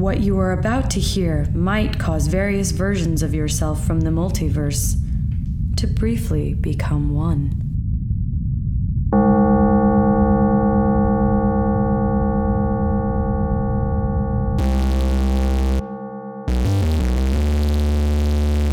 What 0.00 0.20
you 0.20 0.38
are 0.38 0.52
about 0.52 0.88
to 0.92 0.98
hear 0.98 1.44
might 1.54 1.98
cause 1.98 2.26
various 2.26 2.70
versions 2.70 3.22
of 3.22 3.34
yourself 3.34 3.86
from 3.86 4.00
the 4.00 4.08
multiverse 4.08 4.96
to 5.76 5.86
briefly 5.86 6.54
become 6.54 7.14
one. 7.14 7.50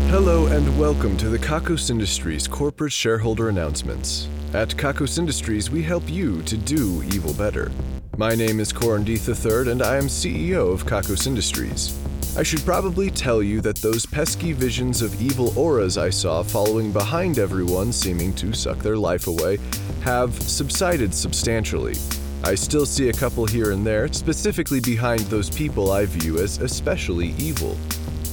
Hello 0.08 0.46
and 0.46 0.78
welcome 0.78 1.18
to 1.18 1.28
the 1.28 1.38
Kakos 1.38 1.90
Industries 1.90 2.48
corporate 2.48 2.94
shareholder 2.94 3.50
announcements. 3.50 4.28
At 4.54 4.70
Kakos 4.70 5.18
Industries, 5.18 5.70
we 5.70 5.82
help 5.82 6.08
you 6.08 6.40
to 6.44 6.56
do 6.56 7.02
evil 7.12 7.34
better. 7.34 7.70
My 8.18 8.34
name 8.34 8.58
is 8.58 8.72
Corin 8.72 9.04
Deeth 9.04 9.28
III, 9.28 9.70
and 9.70 9.80
I 9.80 9.94
am 9.94 10.08
CEO 10.08 10.72
of 10.72 10.84
Kakos 10.84 11.28
Industries. 11.28 11.96
I 12.36 12.42
should 12.42 12.64
probably 12.64 13.12
tell 13.12 13.44
you 13.44 13.60
that 13.60 13.76
those 13.76 14.06
pesky 14.06 14.52
visions 14.52 15.02
of 15.02 15.22
evil 15.22 15.56
auras 15.56 15.96
I 15.96 16.10
saw 16.10 16.42
following 16.42 16.90
behind 16.90 17.38
everyone, 17.38 17.92
seeming 17.92 18.34
to 18.34 18.52
suck 18.52 18.78
their 18.78 18.96
life 18.96 19.28
away, 19.28 19.58
have 20.00 20.34
subsided 20.42 21.14
substantially. 21.14 21.94
I 22.42 22.56
still 22.56 22.86
see 22.86 23.08
a 23.08 23.12
couple 23.12 23.46
here 23.46 23.70
and 23.70 23.86
there, 23.86 24.12
specifically 24.12 24.80
behind 24.80 25.20
those 25.26 25.48
people 25.48 25.92
I 25.92 26.04
view 26.06 26.40
as 26.40 26.58
especially 26.58 27.36
evil. 27.38 27.78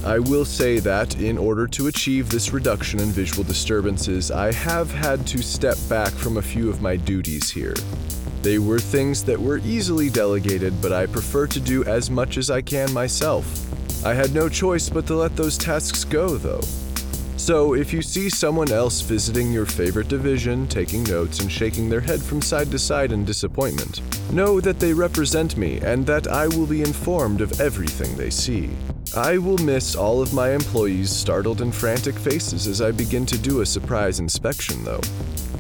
I 0.04 0.18
will 0.18 0.46
say 0.46 0.80
that 0.80 1.22
in 1.22 1.38
order 1.38 1.68
to 1.68 1.86
achieve 1.86 2.32
this 2.32 2.52
reduction 2.54 3.00
in 3.02 3.10
visual 3.10 3.44
disturbances, 3.44 4.32
I 4.32 4.52
have 4.52 4.92
had 4.92 5.28
to 5.28 5.44
step 5.44 5.78
back 5.88 6.12
from 6.12 6.38
a 6.38 6.42
few 6.42 6.72
of 6.72 6.82
my 6.82 6.96
duties 6.96 7.52
here. 7.52 7.76
They 8.46 8.60
were 8.60 8.78
things 8.78 9.24
that 9.24 9.42
were 9.42 9.58
easily 9.66 10.08
delegated, 10.08 10.80
but 10.80 10.94
I 10.94 11.08
prefer 11.08 11.48
to 11.48 11.60
do 11.60 11.84
as 11.86 12.12
much 12.12 12.38
as 12.38 12.52
I 12.52 12.62
can 12.62 12.94
myself. 12.94 13.44
I 14.06 14.14
had 14.14 14.36
no 14.36 14.50
choice 14.50 14.88
but 14.88 15.08
to 15.08 15.16
let 15.16 15.36
those 15.36 15.58
tasks 15.58 16.04
go, 16.04 16.38
though. 16.38 16.62
So, 17.38 17.74
if 17.74 17.92
you 17.92 18.04
see 18.04 18.30
someone 18.30 18.72
else 18.72 19.02
visiting 19.02 19.52
your 19.52 19.66
favorite 19.66 20.10
division, 20.10 20.68
taking 20.68 21.02
notes, 21.06 21.40
and 21.40 21.52
shaking 21.52 21.90
their 21.90 22.02
head 22.02 22.22
from 22.22 22.40
side 22.40 22.70
to 22.70 22.78
side 22.78 23.12
in 23.12 23.26
disappointment, 23.26 24.02
know 24.32 24.62
that 24.62 24.80
they 24.80 24.94
represent 24.94 25.58
me 25.58 25.80
and 25.80 26.06
that 26.06 26.28
I 26.28 26.48
will 26.48 26.68
be 26.68 26.84
informed 26.84 27.42
of 27.42 27.60
everything 27.60 28.16
they 28.16 28.30
see. 28.30 28.70
I 29.18 29.40
will 29.40 29.58
miss 29.58 29.96
all 29.96 30.22
of 30.22 30.36
my 30.36 30.52
employees' 30.52 31.10
startled 31.10 31.62
and 31.62 31.74
frantic 31.74 32.14
faces 32.14 32.68
as 32.68 32.80
I 32.80 32.92
begin 32.92 33.26
to 33.26 33.40
do 33.40 33.62
a 33.62 33.66
surprise 33.66 34.20
inspection, 34.20 34.84
though. 34.84 35.02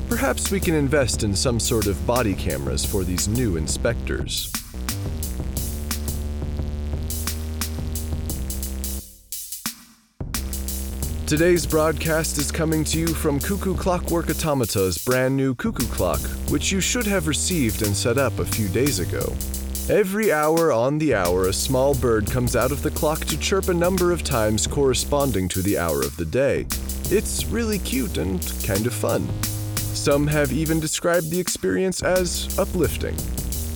Perhaps 0.09 0.52
we 0.52 0.59
can 0.59 0.75
invest 0.75 1.23
in 1.23 1.36
some 1.36 1.59
sort 1.59 1.88
of 1.88 2.06
body 2.06 2.36
cameras 2.36 2.86
for 2.86 3.03
these 3.03 3.28
new 3.28 3.58
inspectors. 3.58 4.52
Today's 11.25 11.66
broadcast 11.66 12.38
is 12.38 12.52
coming 12.52 12.84
to 12.84 13.00
you 13.00 13.08
from 13.08 13.39
Cuckoo 13.39 13.75
Clockwork 13.75 14.28
Automata's 14.28 15.00
brand 15.00 15.36
new 15.36 15.56
Cuckoo 15.56 15.88
Clock, 15.88 16.22
which 16.50 16.72
you 16.72 16.80
should 16.80 17.08
have 17.08 17.28
received 17.28 17.81
and 17.81 17.95
set 17.95 18.19
up 18.19 18.38
a 18.38 18.45
few 18.45 18.67
days 18.67 19.00
ago. 19.00 19.36
Every 19.90 20.31
hour 20.31 20.72
on 20.72 21.00
the 21.00 21.16
hour, 21.16 21.47
a 21.47 21.53
small 21.53 21.95
bird 21.95 22.30
comes 22.30 22.56
out 22.56 22.72
of 22.72 22.84
the 22.84 22.92
clock 22.92 23.25
to 23.25 23.40
chirp 23.40 23.69
a 23.69 23.73
number 23.73 24.12
of 24.12 24.23
times 24.23 24.67
corresponding 24.67 25.47
to 25.50 25.64
the 25.64 25.80
hour 25.80 26.02
of 26.02 26.16
the 26.16 26.25
day. 26.25 26.67
It's 27.09 27.45
really 27.45 27.80
cute 27.80 28.17
and 28.17 28.40
kind 28.64 28.86
of 28.86 28.94
fun. 28.94 29.28
Some 30.06 30.28
have 30.28 30.53
even 30.53 30.80
described 30.80 31.31
the 31.31 31.39
experience 31.39 32.03
as 32.03 32.59
uplifting. 32.59 33.16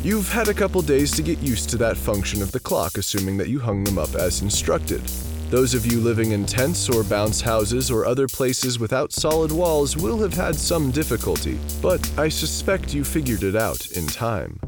You've 0.03 0.31
had 0.31 0.47
a 0.47 0.53
couple 0.53 0.79
days 0.83 1.09
to 1.13 1.23
get 1.23 1.39
used 1.39 1.71
to 1.71 1.77
that 1.77 1.97
function 1.97 2.43
of 2.43 2.51
the 2.51 2.59
clock, 2.59 2.99
assuming 2.99 3.35
that 3.37 3.49
you 3.49 3.59
hung 3.59 3.83
them 3.83 3.97
up 3.97 4.13
as 4.13 4.43
instructed. 4.43 5.01
Those 5.49 5.73
of 5.73 5.91
you 5.91 5.99
living 5.99 6.29
in 6.29 6.45
tents 6.45 6.87
or 6.87 7.03
bounce 7.03 7.41
houses 7.41 7.89
or 7.89 8.05
other 8.05 8.27
places 8.27 8.77
without 8.77 9.11
solid 9.11 9.51
walls 9.51 9.97
will 9.97 10.19
have 10.19 10.35
had 10.35 10.55
some 10.55 10.91
difficulty, 10.91 11.57
but 11.81 12.07
I 12.15 12.29
suspect 12.29 12.93
you 12.93 13.03
figured 13.03 13.41
it 13.41 13.55
out 13.55 13.89
in 13.93 14.05
time. 14.05 14.59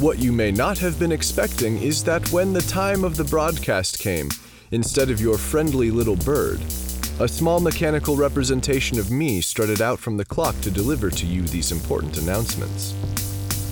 What 0.00 0.18
you 0.18 0.32
may 0.32 0.50
not 0.50 0.76
have 0.78 0.98
been 0.98 1.12
expecting 1.12 1.80
is 1.80 2.02
that 2.02 2.32
when 2.32 2.52
the 2.52 2.62
time 2.62 3.04
of 3.04 3.16
the 3.16 3.22
broadcast 3.22 4.00
came, 4.00 4.28
instead 4.72 5.10
of 5.10 5.20
your 5.20 5.38
friendly 5.38 5.92
little 5.92 6.16
bird, 6.16 6.60
a 7.18 7.26
small 7.26 7.60
mechanical 7.60 8.14
representation 8.14 8.98
of 8.98 9.10
me 9.10 9.40
strutted 9.40 9.80
out 9.80 9.98
from 9.98 10.18
the 10.18 10.24
clock 10.24 10.54
to 10.60 10.70
deliver 10.70 11.08
to 11.08 11.24
you 11.24 11.40
these 11.42 11.72
important 11.72 12.18
announcements. 12.18 12.94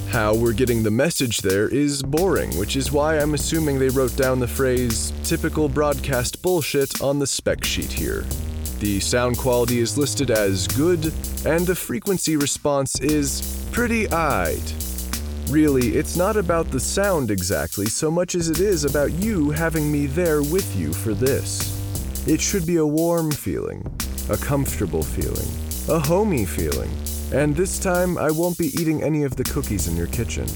How 0.08 0.34
we're 0.34 0.54
getting 0.54 0.82
the 0.82 0.90
message 0.90 1.42
there 1.42 1.68
is 1.68 2.02
boring, 2.02 2.56
which 2.56 2.74
is 2.74 2.90
why 2.90 3.18
I'm 3.18 3.34
assuming 3.34 3.78
they 3.78 3.90
wrote 3.90 4.16
down 4.16 4.40
the 4.40 4.48
phrase 4.48 5.12
typical 5.24 5.68
broadcast 5.68 6.40
bullshit 6.40 7.02
on 7.02 7.18
the 7.18 7.26
spec 7.26 7.64
sheet 7.64 7.92
here. 7.92 8.24
The 8.78 8.98
sound 9.00 9.36
quality 9.36 9.78
is 9.80 9.98
listed 9.98 10.30
as 10.30 10.66
good, 10.68 11.12
and 11.44 11.66
the 11.66 11.76
frequency 11.76 12.38
response 12.38 12.98
is 13.00 13.68
pretty 13.72 14.10
eyed. 14.10 14.72
Really, 15.50 15.96
it's 15.96 16.16
not 16.16 16.38
about 16.38 16.70
the 16.70 16.80
sound 16.80 17.30
exactly 17.30 17.86
so 17.86 18.10
much 18.10 18.34
as 18.34 18.48
it 18.48 18.60
is 18.60 18.86
about 18.86 19.12
you 19.12 19.50
having 19.50 19.92
me 19.92 20.06
there 20.06 20.42
with 20.42 20.74
you 20.76 20.94
for 20.94 21.12
this. 21.12 21.73
It 22.26 22.40
should 22.40 22.66
be 22.66 22.76
a 22.76 22.86
warm 22.86 23.30
feeling, 23.30 23.84
a 24.30 24.36
comfortable 24.38 25.02
feeling, 25.02 25.46
a 25.90 25.98
homey 25.98 26.46
feeling, 26.46 26.90
and 27.34 27.54
this 27.54 27.78
time 27.78 28.16
I 28.16 28.30
won't 28.30 28.56
be 28.56 28.68
eating 28.80 29.02
any 29.02 29.24
of 29.24 29.36
the 29.36 29.44
cookies 29.44 29.88
in 29.88 29.94
your 29.94 30.06
kitchen. 30.06 30.46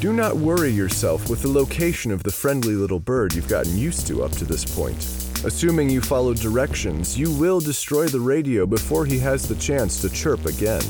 Do 0.00 0.14
not 0.14 0.36
worry 0.36 0.70
yourself 0.70 1.28
with 1.28 1.42
the 1.42 1.48
location 1.48 2.10
of 2.10 2.22
the 2.22 2.32
friendly 2.32 2.76
little 2.76 2.98
bird 2.98 3.34
you've 3.34 3.46
gotten 3.46 3.76
used 3.76 4.06
to 4.06 4.24
up 4.24 4.32
to 4.32 4.46
this 4.46 4.64
point. 4.64 4.96
Assuming 5.44 5.90
you 5.90 6.00
follow 6.00 6.32
directions, 6.32 7.18
you 7.18 7.30
will 7.30 7.60
destroy 7.60 8.06
the 8.06 8.20
radio 8.20 8.64
before 8.64 9.04
he 9.04 9.18
has 9.18 9.46
the 9.46 9.56
chance 9.56 10.00
to 10.00 10.08
chirp 10.08 10.46
again. 10.46 10.82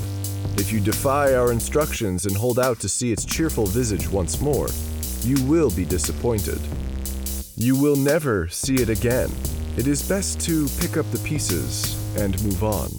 If 0.56 0.70
you 0.70 0.78
defy 0.78 1.34
our 1.34 1.50
instructions 1.50 2.26
and 2.26 2.36
hold 2.36 2.60
out 2.60 2.78
to 2.78 2.88
see 2.88 3.10
its 3.10 3.24
cheerful 3.24 3.66
visage 3.66 4.08
once 4.08 4.40
more, 4.40 4.68
you 5.22 5.44
will 5.46 5.70
be 5.70 5.84
disappointed. 5.84 6.60
You 7.56 7.76
will 7.76 7.96
never 7.96 8.46
see 8.46 8.76
it 8.76 8.88
again. 8.88 9.30
It 9.76 9.88
is 9.88 10.08
best 10.08 10.40
to 10.42 10.68
pick 10.78 10.96
up 10.96 11.10
the 11.10 11.18
pieces 11.18 11.96
and 12.16 12.40
move 12.44 12.62
on. 12.62 12.90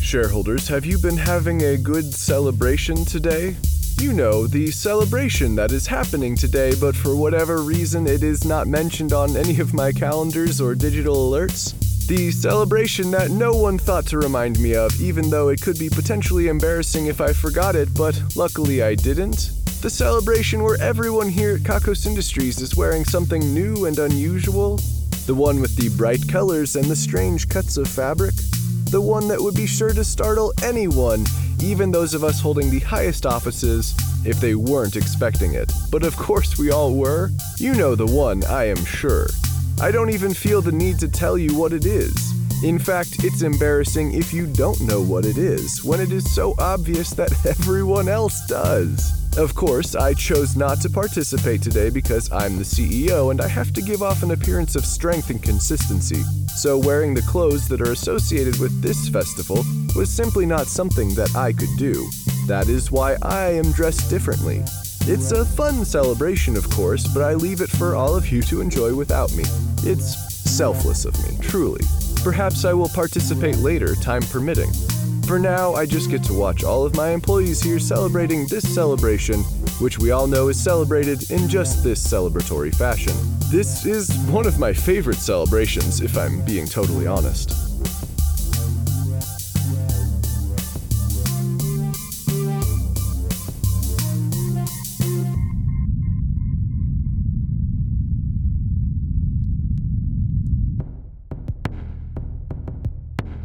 Shareholders, 0.00 0.68
have 0.68 0.86
you 0.86 0.98
been 0.98 1.16
having 1.16 1.62
a 1.62 1.76
good 1.76 2.14
celebration 2.14 3.04
today? 3.04 3.56
You 3.98 4.12
know, 4.12 4.46
the 4.46 4.70
celebration 4.70 5.56
that 5.56 5.72
is 5.72 5.88
happening 5.88 6.36
today, 6.36 6.72
but 6.80 6.94
for 6.94 7.16
whatever 7.16 7.58
reason 7.62 8.06
it 8.06 8.22
is 8.22 8.44
not 8.44 8.68
mentioned 8.68 9.12
on 9.12 9.36
any 9.36 9.58
of 9.58 9.74
my 9.74 9.90
calendars 9.90 10.60
or 10.60 10.76
digital 10.76 11.32
alerts. 11.32 11.91
The 12.08 12.30
celebration 12.32 13.10
that 13.12 13.30
no 13.30 13.52
one 13.52 13.78
thought 13.78 14.06
to 14.06 14.18
remind 14.18 14.58
me 14.58 14.74
of, 14.74 15.00
even 15.00 15.30
though 15.30 15.48
it 15.48 15.62
could 15.62 15.78
be 15.78 15.88
potentially 15.88 16.48
embarrassing 16.48 17.06
if 17.06 17.20
I 17.20 17.32
forgot 17.32 17.76
it, 17.76 17.88
but 17.94 18.20
luckily 18.36 18.82
I 18.82 18.96
didn't. 18.96 19.52
The 19.80 19.88
celebration 19.88 20.62
where 20.62 20.80
everyone 20.80 21.28
here 21.28 21.54
at 21.54 21.62
Kakos 21.62 22.04
Industries 22.04 22.60
is 22.60 22.76
wearing 22.76 23.04
something 23.04 23.54
new 23.54 23.86
and 23.86 23.98
unusual. 23.98 24.78
The 25.26 25.34
one 25.34 25.60
with 25.60 25.76
the 25.76 25.88
bright 25.96 26.28
colors 26.28 26.76
and 26.76 26.84
the 26.84 26.96
strange 26.96 27.48
cuts 27.48 27.76
of 27.76 27.88
fabric. 27.88 28.34
The 28.90 29.00
one 29.00 29.28
that 29.28 29.40
would 29.40 29.54
be 29.54 29.66
sure 29.66 29.92
to 29.92 30.04
startle 30.04 30.52
anyone, 30.62 31.24
even 31.60 31.90
those 31.90 32.14
of 32.14 32.24
us 32.24 32.40
holding 32.40 32.68
the 32.68 32.80
highest 32.80 33.24
offices, 33.24 33.94
if 34.26 34.38
they 34.40 34.54
weren't 34.54 34.96
expecting 34.96 35.54
it. 35.54 35.72
But 35.90 36.04
of 36.04 36.16
course 36.16 36.58
we 36.58 36.70
all 36.70 36.94
were. 36.94 37.30
You 37.58 37.74
know 37.74 37.94
the 37.94 38.06
one, 38.06 38.44
I 38.44 38.64
am 38.64 38.84
sure. 38.84 39.28
I 39.82 39.90
don't 39.90 40.10
even 40.10 40.32
feel 40.32 40.62
the 40.62 40.70
need 40.70 41.00
to 41.00 41.08
tell 41.08 41.36
you 41.36 41.58
what 41.58 41.72
it 41.72 41.86
is. 41.86 42.14
In 42.62 42.78
fact, 42.78 43.24
it's 43.24 43.42
embarrassing 43.42 44.12
if 44.12 44.32
you 44.32 44.46
don't 44.46 44.80
know 44.82 45.02
what 45.02 45.26
it 45.26 45.38
is, 45.38 45.82
when 45.82 45.98
it 45.98 46.12
is 46.12 46.32
so 46.32 46.54
obvious 46.60 47.10
that 47.14 47.32
everyone 47.46 48.06
else 48.06 48.46
does. 48.46 49.10
Of 49.36 49.56
course, 49.56 49.96
I 49.96 50.14
chose 50.14 50.54
not 50.54 50.80
to 50.82 50.88
participate 50.88 51.62
today 51.62 51.90
because 51.90 52.30
I'm 52.30 52.58
the 52.58 52.62
CEO 52.62 53.32
and 53.32 53.40
I 53.40 53.48
have 53.48 53.72
to 53.72 53.82
give 53.82 54.04
off 54.04 54.22
an 54.22 54.30
appearance 54.30 54.76
of 54.76 54.86
strength 54.86 55.30
and 55.30 55.42
consistency. 55.42 56.22
So, 56.54 56.78
wearing 56.78 57.12
the 57.12 57.22
clothes 57.22 57.66
that 57.66 57.80
are 57.80 57.90
associated 57.90 58.60
with 58.60 58.82
this 58.82 59.08
festival 59.08 59.64
was 59.96 60.12
simply 60.12 60.46
not 60.46 60.68
something 60.68 61.12
that 61.16 61.34
I 61.34 61.52
could 61.52 61.76
do. 61.76 62.08
That 62.46 62.68
is 62.68 62.92
why 62.92 63.16
I 63.20 63.46
am 63.46 63.72
dressed 63.72 64.08
differently. 64.08 64.62
It's 65.04 65.32
a 65.32 65.44
fun 65.44 65.84
celebration, 65.84 66.56
of 66.56 66.70
course, 66.70 67.06
but 67.08 67.22
I 67.22 67.34
leave 67.34 67.60
it 67.60 67.68
for 67.70 67.96
all 67.96 68.14
of 68.14 68.30
you 68.30 68.40
to 68.42 68.60
enjoy 68.60 68.94
without 68.94 69.32
me. 69.34 69.42
It's 69.82 70.16
selfless 70.48 71.04
of 71.04 71.18
me, 71.24 71.36
truly. 71.40 71.84
Perhaps 72.22 72.64
I 72.64 72.72
will 72.72 72.88
participate 72.88 73.56
later, 73.56 73.96
time 73.96 74.22
permitting. 74.22 74.70
For 75.26 75.40
now, 75.40 75.74
I 75.74 75.86
just 75.86 76.08
get 76.08 76.22
to 76.24 76.34
watch 76.34 76.62
all 76.62 76.86
of 76.86 76.94
my 76.94 77.10
employees 77.10 77.60
here 77.60 77.80
celebrating 77.80 78.46
this 78.46 78.62
celebration 78.72 79.42
which 79.80 79.98
we 79.98 80.12
all 80.12 80.28
know 80.28 80.48
is 80.48 80.62
celebrated 80.62 81.30
in 81.32 81.48
just 81.48 81.82
this 81.82 82.06
celebratory 82.06 82.72
fashion. 82.72 83.14
This 83.50 83.84
is 83.84 84.16
one 84.28 84.46
of 84.46 84.58
my 84.58 84.72
favorite 84.72 85.16
celebrations, 85.18 86.00
if 86.00 86.16
I'm 86.16 86.44
being 86.44 86.66
totally 86.66 87.08
honest. 87.08 87.61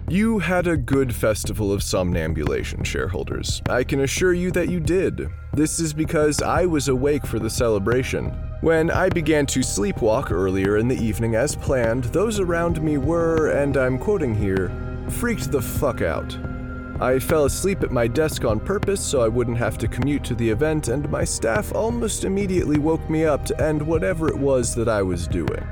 You 0.10 0.40
had 0.40 0.68
a 0.68 0.78
good 0.78 1.14
festival 1.14 1.74
of 1.74 1.84
somnambulation, 1.84 2.82
shareholders. 2.86 3.62
I 3.70 3.84
can 3.84 4.00
assure 4.00 4.34
you 4.34 4.52
that 4.52 4.70
you 4.70 4.80
did. 4.80 5.28
This 5.52 5.82
is 5.82 5.94
because 5.94 6.42
I 6.42 6.66
was 6.66 6.88
awake 6.88 7.28
for 7.28 7.40
the 7.40 7.50
celebration. 7.50 8.28
When 8.62 8.90
I 8.90 9.10
began 9.10 9.46
to 9.48 9.60
sleepwalk 9.60 10.32
earlier 10.32 10.78
in 10.78 10.88
the 10.88 10.96
evening 10.96 11.36
as 11.36 11.58
planned, 11.58 12.06
those 12.06 12.40
around 12.40 12.82
me 12.82 12.98
were, 12.98 13.50
and 13.50 13.76
I'm 13.76 14.00
quoting 14.00 14.34
here, 14.34 14.72
freaked 15.10 15.52
the 15.52 15.62
fuck 15.62 16.02
out. 16.02 16.38
I 17.02 17.20
fell 17.20 17.44
asleep 17.44 17.84
at 17.84 17.92
my 17.92 18.08
desk 18.08 18.46
on 18.46 18.62
purpose 18.62 19.06
so 19.06 19.22
I 19.22 19.28
wouldn't 19.28 19.58
have 19.58 19.78
to 19.80 19.90
commute 19.90 20.24
to 20.24 20.36
the 20.36 20.50
event, 20.50 20.88
and 20.88 21.12
my 21.12 21.26
staff 21.26 21.76
almost 21.76 22.24
immediately 22.24 22.80
woke 22.80 23.10
me 23.10 23.26
up 23.26 23.44
to 23.48 23.62
end 23.62 23.82
whatever 23.82 24.30
it 24.30 24.40
was 24.40 24.74
that 24.76 24.88
I 24.88 25.02
was 25.02 25.28
doing. 25.28 25.68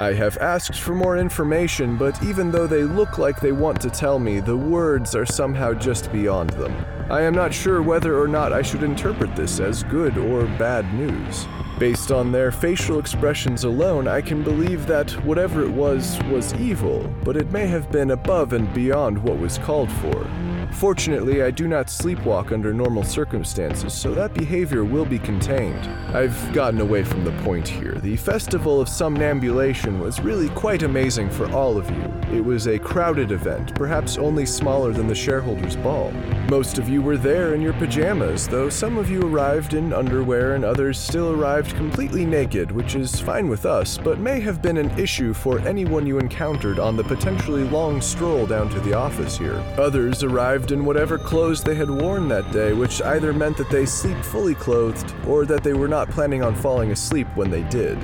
I 0.00 0.14
have 0.14 0.38
asked 0.38 0.80
for 0.80 0.94
more 0.94 1.18
information, 1.18 1.98
but 1.98 2.22
even 2.22 2.50
though 2.50 2.66
they 2.66 2.84
look 2.84 3.18
like 3.18 3.38
they 3.38 3.52
want 3.52 3.82
to 3.82 3.90
tell 3.90 4.18
me, 4.18 4.40
the 4.40 4.56
words 4.56 5.14
are 5.14 5.26
somehow 5.26 5.74
just 5.74 6.10
beyond 6.10 6.48
them. 6.50 6.74
I 7.10 7.20
am 7.20 7.34
not 7.34 7.52
sure 7.52 7.82
whether 7.82 8.18
or 8.18 8.26
not 8.26 8.50
I 8.50 8.62
should 8.62 8.82
interpret 8.82 9.36
this 9.36 9.60
as 9.60 9.82
good 9.82 10.16
or 10.16 10.46
bad 10.56 10.90
news. 10.94 11.46
Based 11.78 12.10
on 12.12 12.32
their 12.32 12.50
facial 12.50 12.98
expressions 12.98 13.64
alone, 13.64 14.08
I 14.08 14.22
can 14.22 14.42
believe 14.42 14.86
that 14.86 15.10
whatever 15.22 15.62
it 15.62 15.70
was 15.70 16.18
was 16.30 16.54
evil, 16.54 17.14
but 17.22 17.36
it 17.36 17.52
may 17.52 17.66
have 17.66 17.92
been 17.92 18.12
above 18.12 18.54
and 18.54 18.72
beyond 18.72 19.22
what 19.22 19.38
was 19.38 19.58
called 19.58 19.92
for. 19.92 20.26
Fortunately, 20.72 21.42
I 21.42 21.50
do 21.50 21.68
not 21.68 21.88
sleepwalk 21.88 22.52
under 22.52 22.72
normal 22.72 23.04
circumstances, 23.04 23.92
so 23.92 24.14
that 24.14 24.32
behavior 24.32 24.84
will 24.84 25.04
be 25.04 25.18
contained. 25.18 25.86
I've 26.14 26.52
gotten 26.52 26.80
away 26.80 27.04
from 27.04 27.24
the 27.24 27.32
point 27.42 27.68
here. 27.68 27.94
The 27.96 28.16
Festival 28.16 28.80
of 28.80 28.88
Somnambulation 28.88 30.00
was 30.00 30.20
really 30.20 30.48
quite 30.50 30.82
amazing 30.82 31.28
for 31.30 31.50
all 31.52 31.76
of 31.76 31.90
you. 31.90 32.36
It 32.36 32.44
was 32.44 32.66
a 32.66 32.78
crowded 32.78 33.30
event, 33.30 33.74
perhaps 33.74 34.16
only 34.16 34.46
smaller 34.46 34.92
than 34.92 35.06
the 35.06 35.14
shareholders' 35.14 35.76
ball. 35.76 36.12
Most 36.48 36.78
of 36.78 36.88
you 36.88 37.02
were 37.02 37.18
there 37.18 37.54
in 37.54 37.60
your 37.60 37.74
pajamas, 37.74 38.48
though 38.48 38.68
some 38.68 38.96
of 38.96 39.10
you 39.10 39.22
arrived 39.22 39.74
in 39.74 39.92
underwear 39.92 40.54
and 40.54 40.64
others 40.64 40.98
still 40.98 41.32
arrived 41.32 41.76
completely 41.76 42.24
naked, 42.24 42.72
which 42.72 42.94
is 42.94 43.20
fine 43.20 43.48
with 43.48 43.66
us, 43.66 43.98
but 43.98 44.18
may 44.18 44.40
have 44.40 44.62
been 44.62 44.76
an 44.76 44.90
issue 44.98 45.34
for 45.34 45.60
anyone 45.60 46.06
you 46.06 46.18
encountered 46.18 46.78
on 46.78 46.96
the 46.96 47.04
potentially 47.04 47.64
long 47.64 48.00
stroll 48.00 48.46
down 48.46 48.68
to 48.70 48.80
the 48.80 48.94
office 48.94 49.36
here. 49.36 49.62
Others 49.76 50.22
arrived 50.22 50.59
in 50.68 50.84
whatever 50.84 51.18
clothes 51.18 51.62
they 51.62 51.74
had 51.74 51.90
worn 51.90 52.28
that 52.28 52.50
day, 52.52 52.72
which 52.72 53.00
either 53.02 53.32
meant 53.32 53.56
that 53.56 53.70
they 53.70 53.86
sleep 53.86 54.22
fully 54.24 54.54
clothed 54.54 55.14
or 55.26 55.46
that 55.46 55.64
they 55.64 55.72
were 55.72 55.88
not 55.88 56.10
planning 56.10 56.42
on 56.42 56.54
falling 56.54 56.90
asleep 56.92 57.26
when 57.34 57.50
they 57.50 57.62
did. 57.64 57.98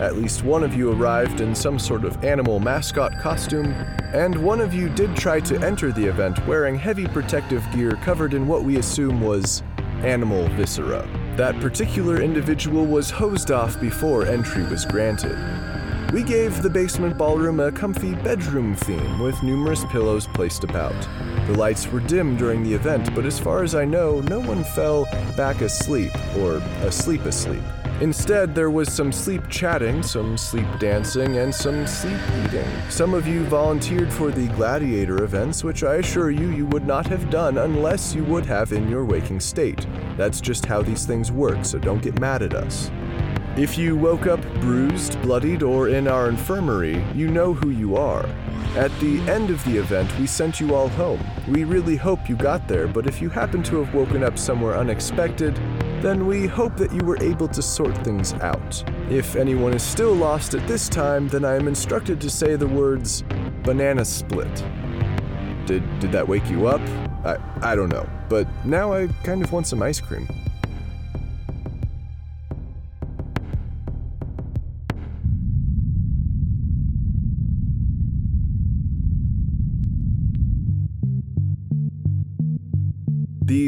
At 0.00 0.16
least 0.16 0.42
one 0.42 0.64
of 0.64 0.74
you 0.74 0.90
arrived 0.92 1.40
in 1.40 1.54
some 1.54 1.78
sort 1.78 2.04
of 2.04 2.24
animal 2.24 2.58
mascot 2.58 3.12
costume, 3.20 3.72
and 4.12 4.34
one 4.34 4.60
of 4.60 4.74
you 4.74 4.88
did 4.88 5.14
try 5.14 5.40
to 5.40 5.60
enter 5.64 5.92
the 5.92 6.04
event 6.04 6.44
wearing 6.46 6.76
heavy 6.76 7.06
protective 7.06 7.64
gear 7.72 7.92
covered 8.02 8.34
in 8.34 8.48
what 8.48 8.64
we 8.64 8.78
assume 8.78 9.20
was 9.20 9.62
animal 10.02 10.48
viscera. 10.48 11.06
That 11.36 11.58
particular 11.60 12.20
individual 12.20 12.84
was 12.84 13.10
hosed 13.10 13.50
off 13.50 13.80
before 13.80 14.26
entry 14.26 14.64
was 14.64 14.84
granted. 14.84 15.38
We 16.12 16.22
gave 16.22 16.60
the 16.60 16.68
basement 16.68 17.16
ballroom 17.16 17.60
a 17.60 17.72
comfy 17.72 18.14
bedroom 18.16 18.74
theme 18.74 19.18
with 19.18 19.42
numerous 19.42 19.84
pillows 19.86 20.26
placed 20.26 20.62
about. 20.62 20.94
The 21.46 21.58
lights 21.58 21.86
were 21.88 22.00
dim 22.00 22.36
during 22.36 22.62
the 22.62 22.72
event, 22.72 23.14
but 23.14 23.26
as 23.26 23.38
far 23.38 23.62
as 23.62 23.74
I 23.74 23.84
know, 23.84 24.20
no 24.22 24.38
one 24.38 24.62
fell 24.62 25.06
back 25.36 25.60
asleep 25.60 26.12
or 26.36 26.56
asleep 26.86 27.24
asleep. 27.24 27.62
Instead, 28.00 28.54
there 28.54 28.70
was 28.70 28.92
some 28.92 29.12
sleep 29.12 29.42
chatting, 29.48 30.02
some 30.02 30.36
sleep 30.36 30.66
dancing, 30.78 31.38
and 31.38 31.54
some 31.54 31.86
sleep 31.86 32.18
eating. 32.44 32.66
Some 32.88 33.14
of 33.14 33.28
you 33.28 33.44
volunteered 33.44 34.12
for 34.12 34.30
the 34.30 34.48
gladiator 34.54 35.22
events, 35.22 35.62
which 35.62 35.84
I 35.84 35.96
assure 35.96 36.30
you 36.30 36.50
you 36.50 36.66
would 36.66 36.86
not 36.86 37.06
have 37.06 37.30
done 37.30 37.58
unless 37.58 38.14
you 38.14 38.24
would 38.24 38.46
have 38.46 38.72
in 38.72 38.88
your 38.88 39.04
waking 39.04 39.40
state. 39.40 39.86
That's 40.16 40.40
just 40.40 40.66
how 40.66 40.82
these 40.82 41.06
things 41.06 41.30
work, 41.30 41.64
so 41.64 41.78
don't 41.78 42.02
get 42.02 42.20
mad 42.20 42.42
at 42.42 42.54
us. 42.54 42.90
If 43.56 43.76
you 43.76 43.96
woke 43.96 44.26
up 44.26 44.40
bruised, 44.60 45.20
bloodied, 45.20 45.62
or 45.62 45.90
in 45.90 46.08
our 46.08 46.30
infirmary, 46.30 47.04
you 47.14 47.28
know 47.28 47.52
who 47.52 47.68
you 47.68 47.96
are. 47.96 48.24
At 48.76 48.90
the 48.98 49.20
end 49.30 49.50
of 49.50 49.62
the 49.66 49.76
event, 49.76 50.10
we 50.18 50.26
sent 50.26 50.58
you 50.58 50.74
all 50.74 50.88
home. 50.88 51.22
We 51.46 51.64
really 51.64 51.96
hope 51.96 52.30
you 52.30 52.34
got 52.34 52.66
there, 52.66 52.88
but 52.88 53.06
if 53.06 53.20
you 53.20 53.28
happen 53.28 53.62
to 53.64 53.76
have 53.82 53.94
woken 53.94 54.24
up 54.24 54.38
somewhere 54.38 54.78
unexpected, 54.78 55.54
then 56.00 56.26
we 56.26 56.46
hope 56.46 56.78
that 56.78 56.94
you 56.94 57.04
were 57.04 57.22
able 57.22 57.46
to 57.48 57.60
sort 57.60 57.94
things 57.98 58.32
out. 58.34 58.82
If 59.10 59.36
anyone 59.36 59.74
is 59.74 59.82
still 59.82 60.14
lost 60.14 60.54
at 60.54 60.66
this 60.66 60.88
time, 60.88 61.28
then 61.28 61.44
I 61.44 61.54
am 61.54 61.68
instructed 61.68 62.22
to 62.22 62.30
say 62.30 62.56
the 62.56 62.66
words 62.66 63.22
banana 63.64 64.06
split. 64.06 64.64
Did, 65.66 65.84
did 66.00 66.10
that 66.12 66.26
wake 66.26 66.48
you 66.48 66.68
up? 66.68 66.80
I, 67.26 67.36
I 67.60 67.76
don't 67.76 67.90
know, 67.90 68.08
but 68.30 68.48
now 68.64 68.94
I 68.94 69.08
kind 69.24 69.44
of 69.44 69.52
want 69.52 69.66
some 69.66 69.82
ice 69.82 70.00
cream. 70.00 70.26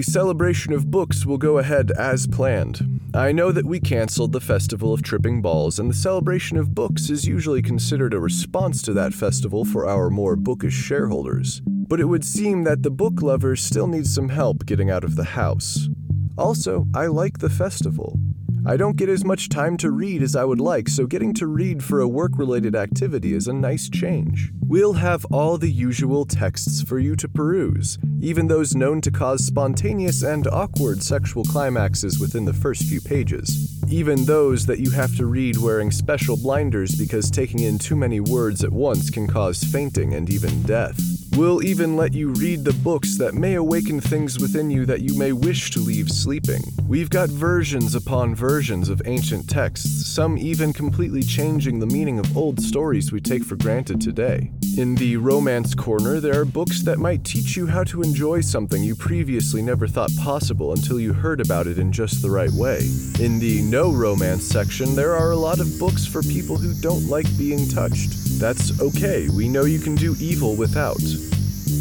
Celebration 0.04 0.72
of 0.72 0.90
books 0.90 1.26
will 1.26 1.38
go 1.38 1.58
ahead 1.58 1.90
as 1.92 2.26
planned. 2.26 3.00
I 3.14 3.32
know 3.32 3.52
that 3.52 3.66
we 3.66 3.80
cancelled 3.80 4.32
the 4.32 4.40
Festival 4.40 4.92
of 4.92 5.02
Tripping 5.02 5.42
Balls, 5.42 5.78
and 5.78 5.90
the 5.90 5.94
celebration 5.94 6.56
of 6.56 6.74
books 6.74 7.10
is 7.10 7.26
usually 7.26 7.62
considered 7.62 8.14
a 8.14 8.20
response 8.20 8.82
to 8.82 8.92
that 8.94 9.14
festival 9.14 9.64
for 9.64 9.86
our 9.86 10.10
more 10.10 10.36
bookish 10.36 10.74
shareholders. 10.74 11.62
But 11.64 12.00
it 12.00 12.06
would 12.06 12.24
seem 12.24 12.64
that 12.64 12.82
the 12.82 12.90
book 12.90 13.22
lovers 13.22 13.62
still 13.62 13.86
need 13.86 14.06
some 14.06 14.28
help 14.28 14.66
getting 14.66 14.90
out 14.90 15.04
of 15.04 15.16
the 15.16 15.24
house. 15.24 15.88
Also, 16.36 16.86
I 16.94 17.06
like 17.06 17.38
the 17.38 17.50
festival. 17.50 18.18
I 18.66 18.78
don't 18.78 18.96
get 18.96 19.10
as 19.10 19.26
much 19.26 19.50
time 19.50 19.76
to 19.78 19.90
read 19.90 20.22
as 20.22 20.34
I 20.34 20.44
would 20.44 20.58
like, 20.58 20.88
so 20.88 21.06
getting 21.06 21.34
to 21.34 21.46
read 21.46 21.84
for 21.84 22.00
a 22.00 22.08
work 22.08 22.32
related 22.36 22.74
activity 22.74 23.34
is 23.34 23.46
a 23.46 23.52
nice 23.52 23.90
change. 23.90 24.52
We'll 24.66 24.94
have 24.94 25.26
all 25.26 25.58
the 25.58 25.70
usual 25.70 26.24
texts 26.24 26.80
for 26.82 26.98
you 26.98 27.14
to 27.16 27.28
peruse, 27.28 27.98
even 28.22 28.46
those 28.46 28.74
known 28.74 29.02
to 29.02 29.10
cause 29.10 29.44
spontaneous 29.44 30.22
and 30.22 30.46
awkward 30.46 31.02
sexual 31.02 31.44
climaxes 31.44 32.18
within 32.18 32.46
the 32.46 32.54
first 32.54 32.84
few 32.84 33.02
pages. 33.02 33.70
Even 33.92 34.24
those 34.24 34.64
that 34.64 34.80
you 34.80 34.90
have 34.92 35.14
to 35.18 35.26
read 35.26 35.58
wearing 35.58 35.90
special 35.90 36.38
blinders 36.38 36.94
because 36.94 37.30
taking 37.30 37.60
in 37.60 37.78
too 37.78 37.96
many 37.96 38.18
words 38.18 38.64
at 38.64 38.72
once 38.72 39.10
can 39.10 39.26
cause 39.26 39.62
fainting 39.62 40.14
and 40.14 40.30
even 40.30 40.62
death. 40.62 40.98
We'll 41.36 41.64
even 41.64 41.96
let 41.96 42.12
you 42.12 42.28
read 42.28 42.64
the 42.64 42.72
books 42.74 43.18
that 43.18 43.34
may 43.34 43.54
awaken 43.54 44.00
things 44.00 44.38
within 44.38 44.70
you 44.70 44.86
that 44.86 45.00
you 45.00 45.18
may 45.18 45.32
wish 45.32 45.72
to 45.72 45.80
leave 45.80 46.08
sleeping. 46.08 46.62
We've 46.86 47.10
got 47.10 47.28
versions 47.28 47.96
upon 47.96 48.36
versions 48.36 48.88
of 48.88 49.02
ancient 49.04 49.50
texts, 49.50 50.06
some 50.06 50.38
even 50.38 50.72
completely 50.72 51.24
changing 51.24 51.80
the 51.80 51.86
meaning 51.86 52.20
of 52.20 52.36
old 52.36 52.60
stories 52.60 53.10
we 53.10 53.20
take 53.20 53.42
for 53.42 53.56
granted 53.56 54.00
today. 54.00 54.52
In 54.78 54.94
the 54.94 55.16
romance 55.16 55.74
corner, 55.74 56.20
there 56.20 56.40
are 56.40 56.44
books 56.44 56.82
that 56.82 57.00
might 57.00 57.24
teach 57.24 57.56
you 57.56 57.66
how 57.66 57.82
to 57.84 58.02
enjoy 58.02 58.40
something 58.40 58.84
you 58.84 58.94
previously 58.94 59.60
never 59.60 59.88
thought 59.88 60.14
possible 60.20 60.72
until 60.72 61.00
you 61.00 61.12
heard 61.12 61.40
about 61.40 61.66
it 61.66 61.78
in 61.78 61.90
just 61.90 62.22
the 62.22 62.30
right 62.30 62.52
way. 62.52 62.78
In 63.18 63.40
the 63.40 63.60
no 63.62 63.90
romance 63.90 64.44
section, 64.44 64.94
there 64.94 65.16
are 65.16 65.32
a 65.32 65.36
lot 65.36 65.58
of 65.58 65.80
books 65.80 66.06
for 66.06 66.22
people 66.22 66.56
who 66.56 66.74
don't 66.80 67.08
like 67.08 67.26
being 67.36 67.68
touched. 67.68 68.23
That's 68.44 68.78
okay, 68.78 69.26
we 69.30 69.48
know 69.48 69.64
you 69.64 69.78
can 69.78 69.94
do 69.94 70.14
evil 70.20 70.54
without. 70.54 71.00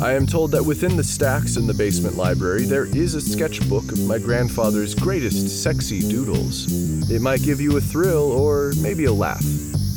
I 0.01 0.13
am 0.13 0.25
told 0.25 0.51
that 0.51 0.63
within 0.63 0.95
the 0.95 1.03
stacks 1.03 1.57
in 1.57 1.67
the 1.67 1.73
basement 1.73 2.15
library, 2.15 2.63
there 2.63 2.85
is 2.85 3.15
a 3.15 3.21
sketchbook 3.21 3.91
of 3.91 3.99
my 4.07 4.17
grandfather's 4.17 4.95
greatest 4.95 5.61
sexy 5.61 5.99
doodles. 5.99 7.11
It 7.11 7.21
might 7.21 7.43
give 7.43 7.59
you 7.59 7.75
a 7.75 7.81
thrill 7.81 8.31
or 8.31 8.71
maybe 8.77 9.03
a 9.03 9.11
laugh. 9.11 9.43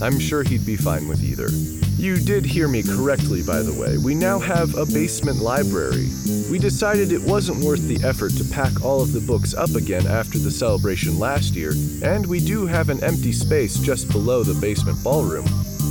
I'm 0.02 0.18
sure 0.18 0.42
he'd 0.42 0.66
be 0.66 0.74
fine 0.74 1.06
with 1.06 1.22
either. 1.22 1.50
You 1.98 2.18
did 2.18 2.44
hear 2.44 2.68
me 2.68 2.82
correctly, 2.82 3.42
by 3.42 3.62
the 3.62 3.72
way. 3.72 3.96
We 3.96 4.14
now 4.14 4.38
have 4.38 4.74
a 4.74 4.84
basement 4.84 5.38
library. 5.38 6.10
We 6.50 6.58
decided 6.58 7.10
it 7.10 7.22
wasn't 7.22 7.64
worth 7.64 7.88
the 7.88 8.06
effort 8.06 8.32
to 8.32 8.44
pack 8.44 8.84
all 8.84 9.00
of 9.00 9.12
the 9.12 9.20
books 9.20 9.54
up 9.54 9.70
again 9.70 10.06
after 10.06 10.38
the 10.38 10.50
celebration 10.50 11.18
last 11.18 11.54
year, 11.54 11.72
and 12.02 12.26
we 12.26 12.38
do 12.40 12.66
have 12.66 12.90
an 12.90 13.02
empty 13.02 13.32
space 13.32 13.78
just 13.78 14.10
below 14.10 14.42
the 14.42 14.60
basement 14.60 15.02
ballroom. 15.02 15.46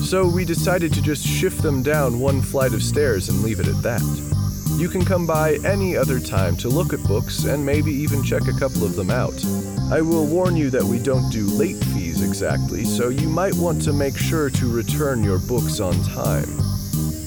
So 0.05 0.27
we 0.27 0.45
decided 0.45 0.93
to 0.93 1.01
just 1.01 1.25
shift 1.25 1.63
them 1.63 1.81
down 1.81 2.19
one 2.19 2.39
flight 2.39 2.75
of 2.75 2.83
stairs 2.83 3.29
and 3.29 3.41
leave 3.41 3.59
it 3.59 3.67
at 3.67 3.81
that. 3.81 4.03
You 4.77 4.89
can 4.89 5.03
come 5.05 5.25
by 5.25 5.55
any 5.65 5.97
other 5.97 6.19
time 6.19 6.55
to 6.57 6.69
look 6.69 6.93
at 6.93 7.01
books 7.03 7.45
and 7.45 7.65
maybe 7.65 7.91
even 7.91 8.21
check 8.21 8.47
a 8.47 8.59
couple 8.59 8.83
of 8.83 8.95
them 8.95 9.09
out. 9.09 9.33
I 9.91 10.01
will 10.01 10.27
warn 10.27 10.55
you 10.55 10.69
that 10.69 10.83
we 10.83 10.99
don't 10.99 11.31
do 11.31 11.45
late 11.47 11.79
exactly, 12.21 12.85
so 12.85 13.09
you 13.09 13.27
might 13.29 13.55
want 13.55 13.81
to 13.83 13.93
make 13.93 14.17
sure 14.17 14.49
to 14.49 14.71
return 14.71 15.23
your 15.23 15.39
books 15.39 15.79
on 15.79 15.93
time. 16.03 16.47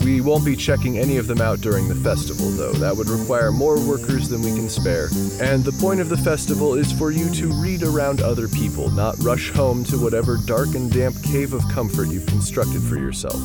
We 0.04 0.20
won't 0.20 0.44
be 0.44 0.56
checking 0.56 0.98
any 0.98 1.18
of 1.18 1.26
them 1.26 1.40
out 1.40 1.60
during 1.60 1.88
the 1.88 1.94
festival, 1.94 2.50
though. 2.50 2.72
That 2.72 2.96
would 2.96 3.08
require 3.08 3.52
more 3.52 3.78
workers 3.78 4.28
than 4.28 4.40
we 4.40 4.54
can 4.54 4.68
spare. 4.68 5.08
And 5.40 5.62
the 5.62 5.76
point 5.80 6.00
of 6.00 6.08
the 6.08 6.16
festival 6.16 6.74
is 6.74 6.90
for 6.90 7.10
you 7.10 7.28
to 7.34 7.52
read 7.62 7.82
around 7.82 8.22
other 8.22 8.48
people, 8.48 8.90
not 8.90 9.18
rush 9.18 9.50
home 9.50 9.84
to 9.84 9.98
whatever 9.98 10.38
dark 10.46 10.74
and 10.74 10.90
damp 10.90 11.22
cave 11.22 11.52
of 11.52 11.62
comfort 11.68 12.08
you've 12.08 12.26
constructed 12.26 12.82
for 12.82 12.96
yourself. 12.96 13.40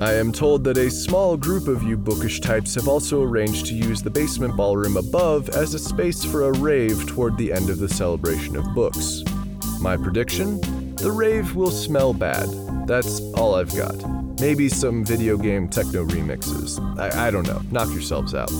I 0.00 0.12
am 0.14 0.30
told 0.30 0.64
that 0.64 0.76
a 0.76 0.90
small 0.90 1.36
group 1.36 1.68
of 1.68 1.82
you 1.82 1.96
bookish 1.96 2.40
types 2.40 2.74
have 2.74 2.86
also 2.86 3.22
arranged 3.22 3.66
to 3.66 3.74
use 3.74 4.02
the 4.02 4.10
basement 4.10 4.56
ballroom 4.56 4.96
above 4.96 5.48
as 5.50 5.74
a 5.74 5.78
space 5.78 6.24
for 6.24 6.44
a 6.44 6.52
rave 6.52 7.06
toward 7.06 7.36
the 7.36 7.52
end 7.52 7.70
of 7.70 7.78
the 7.78 7.88
celebration 7.88 8.56
of 8.56 8.74
books. 8.74 9.22
My 9.80 9.96
prediction? 9.96 10.75
The 10.96 11.12
rave 11.12 11.54
will 11.54 11.70
smell 11.70 12.12
bad. 12.12 12.48
That's 12.86 13.20
all 13.34 13.54
I've 13.54 13.74
got. 13.76 13.94
Maybe 14.40 14.68
some 14.68 15.04
video 15.04 15.36
game 15.36 15.68
techno 15.68 16.04
remixes. 16.04 16.80
I, 16.98 17.28
I 17.28 17.30
don't 17.30 17.46
know. 17.46 17.62
Knock 17.70 17.90
yourselves 17.90 18.34
out. 18.34 18.50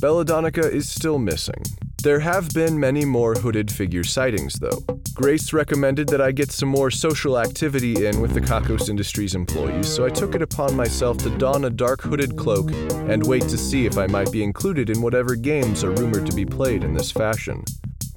Belladonna 0.00 0.50
is 0.54 0.90
still 0.90 1.18
missing. 1.18 1.62
There 2.02 2.20
have 2.20 2.50
been 2.50 2.78
many 2.78 3.04
more 3.04 3.34
hooded 3.34 3.70
figure 3.70 4.04
sightings, 4.04 4.54
though. 4.54 4.84
Grace 5.16 5.54
recommended 5.54 6.10
that 6.10 6.20
I 6.20 6.30
get 6.30 6.52
some 6.52 6.68
more 6.68 6.90
social 6.90 7.38
activity 7.38 8.04
in 8.04 8.20
with 8.20 8.34
the 8.34 8.40
Kakos 8.40 8.90
Industries 8.90 9.34
employees, 9.34 9.88
so 9.88 10.04
I 10.04 10.10
took 10.10 10.34
it 10.34 10.42
upon 10.42 10.76
myself 10.76 11.16
to 11.18 11.30
don 11.38 11.64
a 11.64 11.70
dark 11.70 12.02
hooded 12.02 12.36
cloak 12.36 12.70
and 13.08 13.26
wait 13.26 13.44
to 13.44 13.56
see 13.56 13.86
if 13.86 13.96
I 13.96 14.08
might 14.08 14.30
be 14.30 14.44
included 14.44 14.90
in 14.90 15.00
whatever 15.00 15.34
games 15.34 15.82
are 15.82 15.92
rumored 15.92 16.26
to 16.26 16.36
be 16.36 16.44
played 16.44 16.84
in 16.84 16.92
this 16.92 17.10
fashion. 17.10 17.64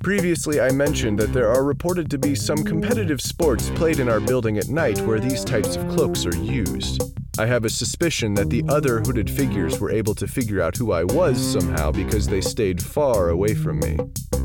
Previously, 0.03 0.59
I 0.59 0.71
mentioned 0.71 1.17
that 1.19 1.31
there 1.31 1.47
are 1.47 1.63
reported 1.63 2.11
to 2.11 2.17
be 2.17 2.35
some 2.35 2.65
competitive 2.65 3.21
sports 3.21 3.69
played 3.75 4.01
in 4.01 4.09
our 4.09 4.19
building 4.19 4.57
at 4.57 4.67
night 4.67 4.99
where 4.99 5.21
these 5.21 5.45
types 5.45 5.77
of 5.77 5.87
cloaks 5.87 6.25
are 6.25 6.35
used. 6.35 7.01
I 7.39 7.45
have 7.45 7.63
a 7.63 7.69
suspicion 7.69 8.33
that 8.33 8.49
the 8.49 8.65
other 8.67 8.99
hooded 8.99 9.29
figures 9.29 9.79
were 9.79 9.91
able 9.91 10.13
to 10.15 10.27
figure 10.27 10.61
out 10.61 10.75
who 10.75 10.91
I 10.91 11.05
was 11.05 11.39
somehow 11.39 11.89
because 11.89 12.27
they 12.27 12.41
stayed 12.41 12.83
far 12.83 13.29
away 13.29 13.55
from 13.55 13.79
me. 13.79 13.97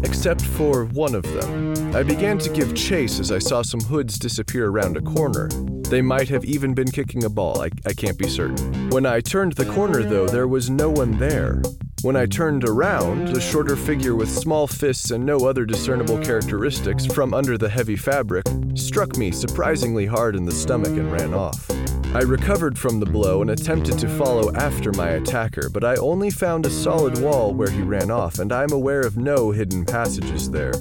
Except 0.05 0.41
for 0.41 0.85
one 0.85 1.17
of 1.17 1.25
them. 1.25 1.75
I 1.93 2.05
began 2.05 2.39
to 2.39 2.51
give 2.51 2.73
chase 2.77 3.19
as 3.19 3.33
I 3.33 3.41
saw 3.41 3.63
some 3.63 3.81
hoods 3.81 4.17
disappear 4.17 4.69
around 4.69 4.97
a 4.97 5.01
corner. 5.01 5.49
They 5.89 6.03
might 6.03 6.29
have 6.29 6.45
even 6.45 6.73
been 6.73 6.89
kicking 6.89 7.25
a 7.25 7.29
ball, 7.29 7.61
I, 7.63 7.71
I 7.85 7.95
can't 7.95 8.17
be 8.17 8.29
certain. 8.29 8.91
When 8.91 9.07
I 9.07 9.19
turned 9.19 9.55
the 9.55 9.73
corner, 9.73 10.05
though, 10.05 10.29
there 10.29 10.47
was 10.47 10.71
no 10.71 10.89
one 10.89 11.19
there. 11.19 11.63
When 12.03 12.15
I 12.15 12.27
turned 12.27 12.63
around, 12.63 13.31
a 13.31 13.41
shorter 13.41 13.75
figure 13.75 14.15
with 14.15 14.31
small 14.31 14.69
fists 14.69 15.11
and 15.11 15.27
no 15.27 15.49
other 15.49 15.67
discernible 15.67 16.19
characteristics 16.19 17.07
from 17.07 17.35
under 17.35 17.59
the 17.59 17.71
heavy 17.71 17.97
fabric 17.97 18.45
struck 18.77 19.17
me 19.17 19.33
surprisingly 19.33 20.07
hard 20.07 20.37
in 20.37 20.45
the 20.45 20.53
stomach 20.53 20.97
and 20.97 21.11
ran 21.11 21.35
off. 21.35 21.74
I 22.15 22.21
recovered 22.21 22.79
from 22.79 23.01
the 23.01 23.07
blow 23.07 23.43
and 23.43 23.51
attempted 23.51 23.99
to 23.99 24.09
follow 24.09 24.55
after 24.55 24.93
my 24.93 25.09
attacker, 25.09 25.69
but 25.69 25.83
I 25.83 25.97
only 25.97 26.31
found 26.31 26.65
a 26.65 26.71
solid 26.71 27.21
wall 27.21 27.53
where 27.53 27.69
he 27.69 27.83
ran 27.83 28.09
off, 28.09 28.39
and 28.39 28.53
I'm 28.53 28.71
aware 28.71 29.01
of 29.01 29.17
no 29.17 29.51
hidden 29.51 29.85
passages 29.85 30.49
there. 30.49 30.75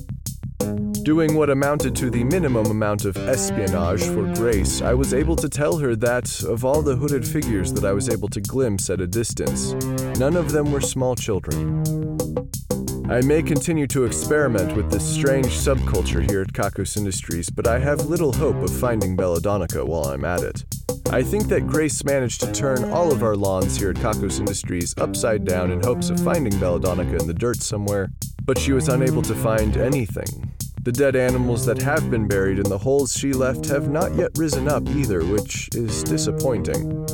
Doing 1.02 1.34
what 1.34 1.50
amounted 1.50 1.96
to 1.96 2.12
the 2.12 2.24
minimum 2.24 2.68
amount 2.68 3.06
of 3.06 3.18
espionage 3.18 4.04
for 4.04 4.32
Grace, 4.36 4.84
I 4.84 4.94
was 4.94 5.12
able 5.12 5.36
to 5.38 5.50
tell 5.50 5.78
her 5.80 5.96
that, 5.96 6.44
of 6.44 6.64
all 6.64 6.84
the 6.84 6.96
hooded 6.96 7.28
figures 7.28 7.74
that 7.74 7.84
I 7.84 7.94
was 7.94 8.10
able 8.10 8.28
to 8.28 8.40
glimpse 8.40 8.92
at 8.92 9.02
a 9.02 9.08
distance, 9.08 9.74
none 10.20 10.36
of 10.36 10.52
them 10.52 10.72
were 10.72 10.82
small 10.82 11.16
children. 11.16 11.84
I 13.10 13.20
may 13.22 13.44
continue 13.44 13.86
to 13.88 14.06
experiment 14.06 14.78
with 14.78 14.90
this 14.90 15.06
strange 15.06 15.48
subculture 15.48 16.28
here 16.28 16.42
at 16.42 16.54
Kakos 16.54 16.96
Industries, 16.96 17.50
but 17.50 17.68
I 17.68 17.78
have 17.80 18.06
little 18.06 18.32
hope 18.32 18.56
of 18.56 18.74
finding 18.76 19.18
Belladonna 19.18 19.68
while 19.86 20.06
I'm 20.06 20.24
at 20.24 20.42
it. 20.42 20.64
I 21.10 21.22
think 21.22 21.50
that 21.50 21.68
Grace 21.68 22.06
managed 22.06 22.40
to 22.42 22.52
turn 22.52 22.86
all 22.92 23.12
of 23.12 23.22
our 23.22 23.36
lawns 23.36 23.78
here 23.78 23.90
at 23.90 23.98
Kakos 23.98 24.40
Industries 24.40 24.96
upside 24.98 25.44
down 25.44 25.70
in 25.70 25.84
hopes 25.84 26.10
of 26.10 26.20
finding 26.22 26.58
Belladonna 26.60 27.04
in 27.04 27.28
the 27.28 27.34
dirt 27.34 27.62
somewhere, 27.62 28.10
but 28.46 28.58
she 28.58 28.72
was 28.72 28.88
unable 28.88 29.22
to 29.24 29.36
find 29.36 29.76
anything. 29.76 30.54
The 30.82 30.92
dead 30.94 31.18
animals 31.18 31.66
that 31.66 31.82
have 31.82 32.10
been 32.10 32.28
buried 32.28 32.58
in 32.58 32.70
the 32.70 32.78
holes 32.78 33.18
she 33.18 33.34
left 33.34 33.66
have 33.66 33.90
not 33.90 34.16
yet 34.16 34.32
risen 34.38 34.70
up 34.70 34.88
either, 34.90 35.24
which 35.26 35.70
is 35.76 36.04
disappointing. 36.04 37.06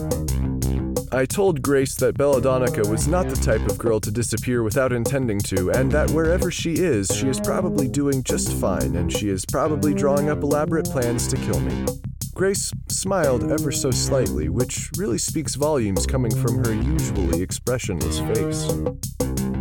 I 1.11 1.25
told 1.25 1.63
Grace 1.63 1.95
that 1.95 2.17
Belladonna 2.17 2.69
was 2.87 3.07
not 3.07 3.27
the 3.29 3.35
type 3.35 3.67
of 3.67 3.79
girl 3.79 3.99
to 3.99 4.11
disappear 4.11 4.61
without 4.61 4.93
intending 4.93 5.39
to, 5.39 5.71
and 5.71 5.91
that 5.91 6.11
wherever 6.11 6.51
she 6.51 6.73
is, 6.73 7.07
she 7.07 7.27
is 7.27 7.39
probably 7.39 7.87
doing 7.87 8.23
just 8.23 8.53
fine, 8.53 8.95
and 8.95 9.11
she 9.11 9.29
is 9.29 9.43
probably 9.43 9.95
drawing 9.95 10.29
up 10.29 10.43
elaborate 10.43 10.85
plans 10.85 11.27
to 11.27 11.37
kill 11.37 11.59
me. 11.61 11.85
Grace 12.35 12.71
smiled 12.89 13.51
ever 13.51 13.71
so 13.71 13.89
slightly, 13.89 14.49
which 14.49 14.91
really 14.97 15.17
speaks 15.17 15.55
volumes 15.55 16.05
coming 16.05 16.35
from 16.35 16.63
her 16.63 16.73
usually 16.73 17.41
expressionless 17.41 18.19
face. 18.19 19.58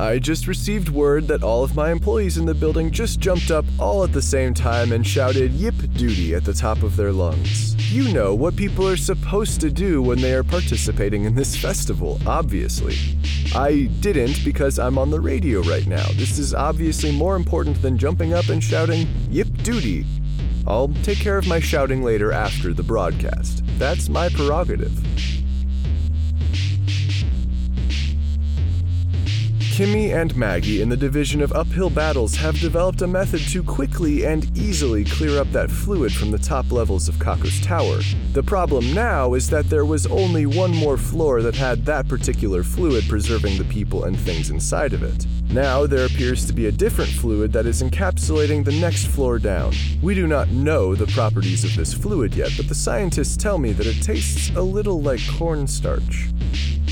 I 0.00 0.18
just 0.18 0.46
received 0.46 0.88
word 0.88 1.28
that 1.28 1.42
all 1.42 1.62
of 1.62 1.76
my 1.76 1.92
employees 1.92 2.38
in 2.38 2.46
the 2.46 2.54
building 2.54 2.90
just 2.90 3.20
jumped 3.20 3.50
up 3.50 3.66
all 3.78 4.02
at 4.02 4.14
the 4.14 4.22
same 4.22 4.54
time 4.54 4.92
and 4.92 5.06
shouted 5.06 5.52
Yip 5.52 5.74
Duty 5.92 6.34
at 6.34 6.42
the 6.42 6.54
top 6.54 6.82
of 6.82 6.96
their 6.96 7.12
lungs. 7.12 7.76
You 7.92 8.10
know 8.10 8.34
what 8.34 8.56
people 8.56 8.88
are 8.88 8.96
supposed 8.96 9.60
to 9.60 9.70
do 9.70 10.00
when 10.00 10.18
they 10.18 10.32
are 10.32 10.42
participating 10.42 11.24
in 11.26 11.34
this 11.34 11.54
festival, 11.54 12.18
obviously. 12.26 12.96
I 13.54 13.90
didn't 14.00 14.42
because 14.42 14.78
I'm 14.78 14.96
on 14.96 15.10
the 15.10 15.20
radio 15.20 15.60
right 15.64 15.86
now. 15.86 16.06
This 16.14 16.38
is 16.38 16.54
obviously 16.54 17.12
more 17.12 17.36
important 17.36 17.82
than 17.82 17.98
jumping 17.98 18.32
up 18.32 18.48
and 18.48 18.64
shouting 18.64 19.06
Yip 19.28 19.54
Duty. 19.62 20.06
I'll 20.66 20.88
take 21.02 21.18
care 21.18 21.36
of 21.36 21.46
my 21.46 21.60
shouting 21.60 22.02
later 22.02 22.32
after 22.32 22.72
the 22.72 22.82
broadcast. 22.82 23.62
That's 23.78 24.08
my 24.08 24.30
prerogative. 24.30 24.98
Kimmy 29.80 30.12
and 30.14 30.36
Maggie 30.36 30.82
in 30.82 30.90
the 30.90 30.96
division 30.98 31.40
of 31.40 31.54
uphill 31.54 31.88
battles 31.88 32.36
have 32.36 32.60
developed 32.60 33.00
a 33.00 33.06
method 33.06 33.40
to 33.48 33.62
quickly 33.62 34.26
and 34.26 34.44
easily 34.54 35.06
clear 35.06 35.40
up 35.40 35.50
that 35.52 35.70
fluid 35.70 36.12
from 36.12 36.30
the 36.30 36.38
top 36.38 36.70
levels 36.70 37.08
of 37.08 37.14
Kakos 37.14 37.64
Tower. 37.64 38.00
The 38.34 38.42
problem 38.42 38.92
now 38.92 39.32
is 39.32 39.48
that 39.48 39.70
there 39.70 39.86
was 39.86 40.06
only 40.08 40.44
one 40.44 40.76
more 40.76 40.98
floor 40.98 41.40
that 41.40 41.54
had 41.54 41.86
that 41.86 42.08
particular 42.08 42.62
fluid 42.62 43.04
preserving 43.08 43.56
the 43.56 43.64
people 43.64 44.04
and 44.04 44.20
things 44.20 44.50
inside 44.50 44.92
of 44.92 45.02
it. 45.02 45.26
Now 45.52 45.84
there 45.84 46.06
appears 46.06 46.46
to 46.46 46.52
be 46.52 46.66
a 46.66 46.72
different 46.72 47.10
fluid 47.10 47.52
that 47.54 47.66
is 47.66 47.82
encapsulating 47.82 48.64
the 48.64 48.80
next 48.80 49.06
floor 49.06 49.40
down. 49.40 49.72
We 50.00 50.14
do 50.14 50.28
not 50.28 50.48
know 50.50 50.94
the 50.94 51.08
properties 51.08 51.64
of 51.64 51.74
this 51.74 51.92
fluid 51.92 52.36
yet, 52.36 52.52
but 52.56 52.68
the 52.68 52.74
scientists 52.74 53.36
tell 53.36 53.58
me 53.58 53.72
that 53.72 53.86
it 53.86 54.00
tastes 54.00 54.54
a 54.54 54.62
little 54.62 55.02
like 55.02 55.20
cornstarch. 55.36 56.28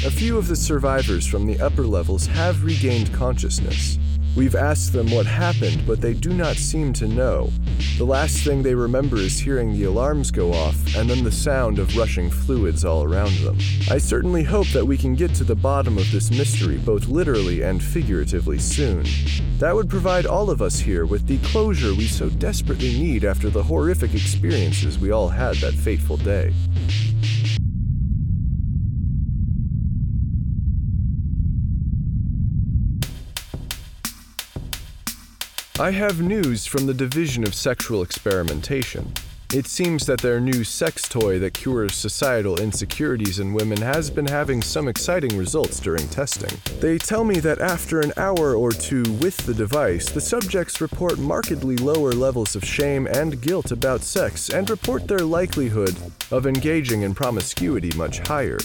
A 0.05 0.11
few 0.11 0.37
of 0.39 0.49
the 0.49 0.57
survivors 0.57 1.25
from 1.25 1.47
the 1.47 1.61
upper 1.61 1.85
levels 1.85 2.27
have 2.27 2.65
regained 2.65 3.15
consciousness. 3.15 3.97
We've 4.39 4.55
asked 4.55 4.93
them 4.93 5.11
what 5.11 5.27
happened, 5.27 5.83
but 5.85 6.01
they 6.01 6.15
do 6.15 6.33
not 6.33 6.55
seem 6.55 6.93
to 6.93 7.09
know. 7.09 7.51
The 7.97 8.05
last 8.05 8.45
thing 8.45 8.63
they 8.63 8.77
remember 8.77 9.17
is 9.17 9.37
hearing 9.37 9.73
the 9.73 9.83
alarms 9.83 10.31
go 10.31 10.53
off 10.53 10.77
and 10.95 11.11
then 11.11 11.25
the 11.25 11.33
sound 11.33 11.81
of 11.81 11.97
rushing 11.97 12.31
fluids 12.31 12.85
all 12.85 13.03
around 13.03 13.35
them. 13.39 13.59
I 13.91 13.99
certainly 13.99 14.45
hope 14.45 14.69
that 14.69 14.87
we 14.87 14.97
can 14.97 15.17
get 15.17 15.35
to 15.35 15.45
the 15.45 15.57
bottom 15.57 15.99
of 15.99 16.13
this 16.13 16.31
mystery 16.31 16.79
both 16.79 17.09
literally 17.09 17.63
and 17.63 17.83
figuratively 17.83 18.61
soon. 18.61 19.05
That 19.59 19.75
would 19.75 19.91
provide 19.91 20.25
all 20.25 20.51
of 20.51 20.63
us 20.63 20.79
here 20.79 21.05
with 21.05 21.27
the 21.27 21.39
closure 21.39 21.93
we 21.93 22.07
so 22.07 22.29
desperately 22.29 22.97
need 22.97 23.25
after 23.25 23.51
the 23.51 23.65
horrific 23.65 24.15
experiences 24.15 25.01
we 25.01 25.11
all 25.11 25.31
had 25.31 25.57
that 25.57 25.75
fateful 25.75 26.17
day. 26.17 26.55
I 35.81 35.93
have 35.93 36.21
news 36.21 36.67
from 36.67 36.87
the 36.87 36.93
Division 36.93 37.45
of 37.45 37.55
Sexual 37.55 38.03
Experimentation. 38.03 39.13
It 39.55 39.69
seems 39.69 40.07
that 40.07 40.21
their 40.21 40.41
new 40.41 40.65
sex 40.65 41.09
toy 41.09 41.39
that 41.39 41.55
cures 41.55 41.95
societal 41.95 42.61
insecurities 42.61 43.39
in 43.39 43.53
women 43.53 43.81
has 43.81 44.11
been 44.11 44.27
having 44.27 44.61
some 44.61 44.89
exciting 44.89 45.39
results 45.39 45.79
during 45.79 46.09
testing. 46.09 46.51
They 46.81 46.99
tell 46.99 47.23
me 47.23 47.39
that 47.39 47.61
after 47.61 48.01
an 48.01 48.13
hour 48.17 48.57
or 48.57 48.73
two 48.73 49.05
with 49.23 49.37
the 49.47 49.55
device, 49.55 50.11
the 50.11 50.21
subjects 50.21 50.81
report 50.81 51.17
markedly 51.17 51.77
lower 51.77 52.11
levels 52.11 52.57
of 52.57 52.65
shame 52.65 53.07
and 53.07 53.41
guilt 53.41 53.71
about 53.71 54.03
sex 54.03 54.49
and 54.49 54.69
report 54.69 55.07
their 55.07 55.21
likelihood 55.21 55.97
of 56.33 56.49
engaging 56.49 57.03
in 57.03 57.15
promiscuity 57.15 57.97
much 57.97 58.19
higher. 58.27 58.59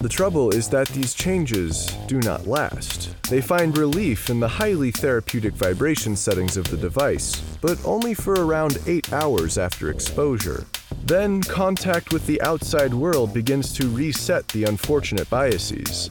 The 0.00 0.08
trouble 0.08 0.50
is 0.50 0.68
that 0.68 0.86
these 0.88 1.12
changes 1.12 1.86
do 2.06 2.20
not 2.20 2.46
last. 2.46 3.20
They 3.24 3.40
find 3.40 3.76
relief 3.76 4.30
in 4.30 4.38
the 4.38 4.46
highly 4.46 4.92
therapeutic 4.92 5.54
vibration 5.54 6.14
settings 6.14 6.56
of 6.56 6.70
the 6.70 6.76
device, 6.76 7.34
but 7.60 7.84
only 7.84 8.14
for 8.14 8.34
around 8.34 8.78
8 8.86 9.12
hours 9.12 9.58
after 9.58 9.90
exposure. 9.90 10.66
Then, 11.04 11.42
contact 11.42 12.12
with 12.12 12.24
the 12.26 12.40
outside 12.42 12.94
world 12.94 13.34
begins 13.34 13.72
to 13.72 13.88
reset 13.88 14.46
the 14.48 14.64
unfortunate 14.64 15.28
biases. 15.30 16.10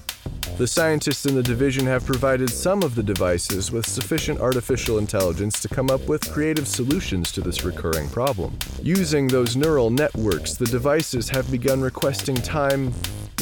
The 0.57 0.67
scientists 0.67 1.25
in 1.25 1.35
the 1.35 1.43
division 1.43 1.85
have 1.85 2.05
provided 2.05 2.49
some 2.49 2.83
of 2.83 2.93
the 2.93 3.03
devices 3.03 3.71
with 3.71 3.87
sufficient 3.87 4.41
artificial 4.41 4.97
intelligence 4.97 5.61
to 5.61 5.69
come 5.69 5.89
up 5.89 6.01
with 6.09 6.29
creative 6.33 6.67
solutions 6.67 7.31
to 7.31 7.41
this 7.41 7.63
recurring 7.63 8.09
problem. 8.09 8.57
Using 8.81 9.29
those 9.29 9.55
neural 9.55 9.91
networks, 9.91 10.55
the 10.55 10.65
devices 10.65 11.29
have 11.29 11.49
begun 11.49 11.79
requesting 11.79 12.35
time 12.35 12.91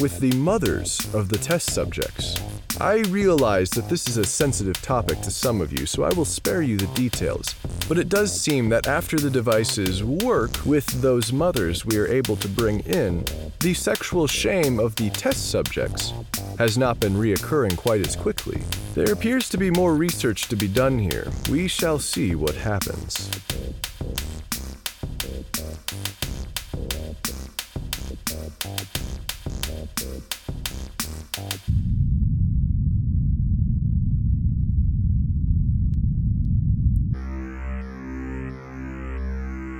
with 0.00 0.18
the 0.20 0.32
mothers 0.36 1.00
of 1.14 1.28
the 1.28 1.38
test 1.38 1.72
subjects. 1.72 2.40
I 2.80 2.98
realize 3.08 3.70
that 3.70 3.88
this 3.88 4.06
is 4.06 4.18
a 4.18 4.24
sensitive 4.24 4.80
topic 4.82 5.20
to 5.22 5.30
some 5.30 5.60
of 5.60 5.78
you, 5.78 5.86
so 5.86 6.02
I 6.02 6.12
will 6.12 6.26
spare 6.26 6.60
you 6.60 6.76
the 6.76 6.86
details. 6.88 7.54
But 7.88 7.98
it 7.98 8.10
does 8.10 8.38
seem 8.38 8.68
that 8.68 8.86
after 8.86 9.16
the 9.18 9.30
devices 9.30 10.04
work 10.04 10.64
with 10.66 10.86
those 11.00 11.32
mothers 11.32 11.86
we 11.86 11.96
are 11.96 12.06
able 12.06 12.36
to 12.36 12.48
bring 12.48 12.80
in, 12.80 13.24
the 13.60 13.72
sexual 13.72 14.26
shame 14.26 14.78
of 14.78 14.96
the 14.96 15.08
test 15.10 15.50
subjects 15.50 16.12
has 16.58 16.76
not 16.76 17.00
been 17.00 17.14
reoccurring 17.14 17.76
quite 17.76 18.06
as 18.06 18.14
quickly. 18.14 18.60
There 18.94 19.12
appears 19.12 19.48
to 19.50 19.58
be 19.58 19.70
more 19.70 19.94
research 19.94 20.48
to 20.48 20.56
be 20.56 20.68
done 20.68 20.98
here. 20.98 21.28
We 21.50 21.68
shall 21.68 21.98
see 21.98 22.34
what 22.34 22.54
happens. 22.54 23.30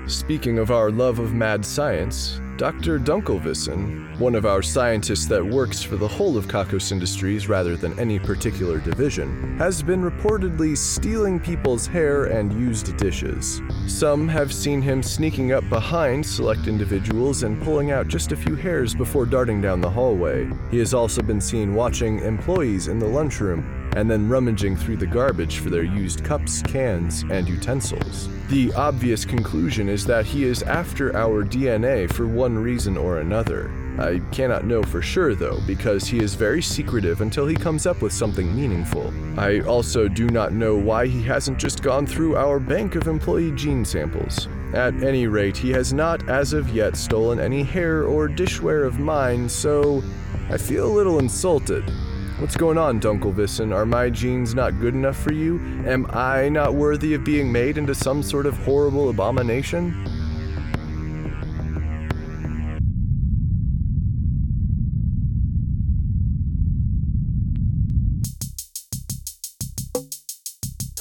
Speaking 0.08 0.58
of 0.58 0.70
our 0.70 0.90
love 0.90 1.18
of 1.18 1.34
mad 1.34 1.64
science, 1.64 2.40
Dr. 2.56 2.98
Dunkelvissen, 2.98 4.18
one 4.18 4.34
of 4.34 4.46
our 4.46 4.62
scientists 4.62 5.26
that 5.26 5.44
works 5.44 5.82
for 5.82 5.96
the 5.96 6.08
whole 6.08 6.38
of 6.38 6.48
Kakos 6.48 6.90
Industries 6.90 7.48
rather 7.50 7.76
than 7.76 7.98
any 7.98 8.18
particular 8.18 8.78
division, 8.78 9.58
has 9.58 9.82
been 9.82 10.00
reportedly 10.02 10.74
stealing 10.76 11.38
people's 11.38 11.86
hair 11.86 12.24
and 12.24 12.58
used 12.58 12.96
dishes. 12.96 13.60
Some 13.86 14.26
have 14.26 14.54
seen 14.54 14.80
him 14.80 15.02
sneaking 15.02 15.52
up 15.52 15.68
behind 15.68 16.24
select 16.24 16.66
individuals 16.66 17.42
and 17.42 17.62
pulling 17.62 17.90
out 17.90 18.08
just 18.08 18.32
a 18.32 18.36
few 18.36 18.54
hairs 18.54 18.94
before 18.94 19.26
darting 19.26 19.60
down 19.60 19.82
the 19.82 19.90
hallway. 19.90 20.50
He 20.70 20.78
has 20.78 20.94
also 20.94 21.20
been 21.20 21.42
seen 21.42 21.74
watching 21.74 22.20
employees 22.20 22.88
in 22.88 22.98
the 22.98 23.06
lunchroom 23.06 23.85
and 23.96 24.10
then 24.10 24.28
rummaging 24.28 24.76
through 24.76 24.98
the 24.98 25.06
garbage 25.06 25.58
for 25.58 25.70
their 25.70 25.82
used 25.82 26.22
cups, 26.22 26.62
cans, 26.62 27.24
and 27.30 27.48
utensils. 27.48 28.28
The 28.48 28.72
obvious 28.74 29.24
conclusion 29.24 29.88
is 29.88 30.04
that 30.06 30.26
he 30.26 30.44
is 30.44 30.62
after 30.62 31.16
our 31.16 31.44
DNA 31.44 32.12
for 32.12 32.26
one 32.26 32.56
reason 32.56 32.96
or 32.96 33.18
another. 33.18 33.72
I 33.98 34.20
cannot 34.30 34.66
know 34.66 34.82
for 34.82 35.00
sure 35.00 35.34
though, 35.34 35.58
because 35.66 36.06
he 36.06 36.18
is 36.18 36.34
very 36.34 36.60
secretive 36.60 37.22
until 37.22 37.46
he 37.46 37.56
comes 37.56 37.86
up 37.86 38.02
with 38.02 38.12
something 38.12 38.54
meaningful. 38.54 39.12
I 39.38 39.60
also 39.60 40.06
do 40.06 40.28
not 40.28 40.52
know 40.52 40.76
why 40.76 41.06
he 41.06 41.22
hasn't 41.22 41.58
just 41.58 41.82
gone 41.82 42.06
through 42.06 42.36
our 42.36 42.60
bank 42.60 42.94
of 42.94 43.08
employee 43.08 43.52
gene 43.52 43.84
samples. 43.84 44.48
At 44.74 45.02
any 45.02 45.26
rate, 45.26 45.56
he 45.56 45.70
has 45.70 45.94
not 45.94 46.28
as 46.28 46.52
of 46.52 46.68
yet 46.68 46.96
stolen 46.96 47.40
any 47.40 47.62
hair 47.62 48.04
or 48.04 48.28
dishware 48.28 48.86
of 48.86 48.98
mine, 48.98 49.48
so 49.48 50.02
I 50.50 50.58
feel 50.58 50.86
a 50.86 50.92
little 50.92 51.18
insulted. 51.18 51.90
What's 52.38 52.54
going 52.54 52.76
on, 52.76 53.00
Dunkelvissen? 53.00 53.74
Are 53.74 53.86
my 53.86 54.10
genes 54.10 54.54
not 54.54 54.78
good 54.78 54.92
enough 54.92 55.16
for 55.16 55.32
you? 55.32 55.58
Am 55.86 56.06
I 56.10 56.50
not 56.50 56.74
worthy 56.74 57.14
of 57.14 57.24
being 57.24 57.50
made 57.50 57.78
into 57.78 57.94
some 57.94 58.22
sort 58.22 58.44
of 58.44 58.58
horrible 58.58 59.08
abomination? 59.08 60.15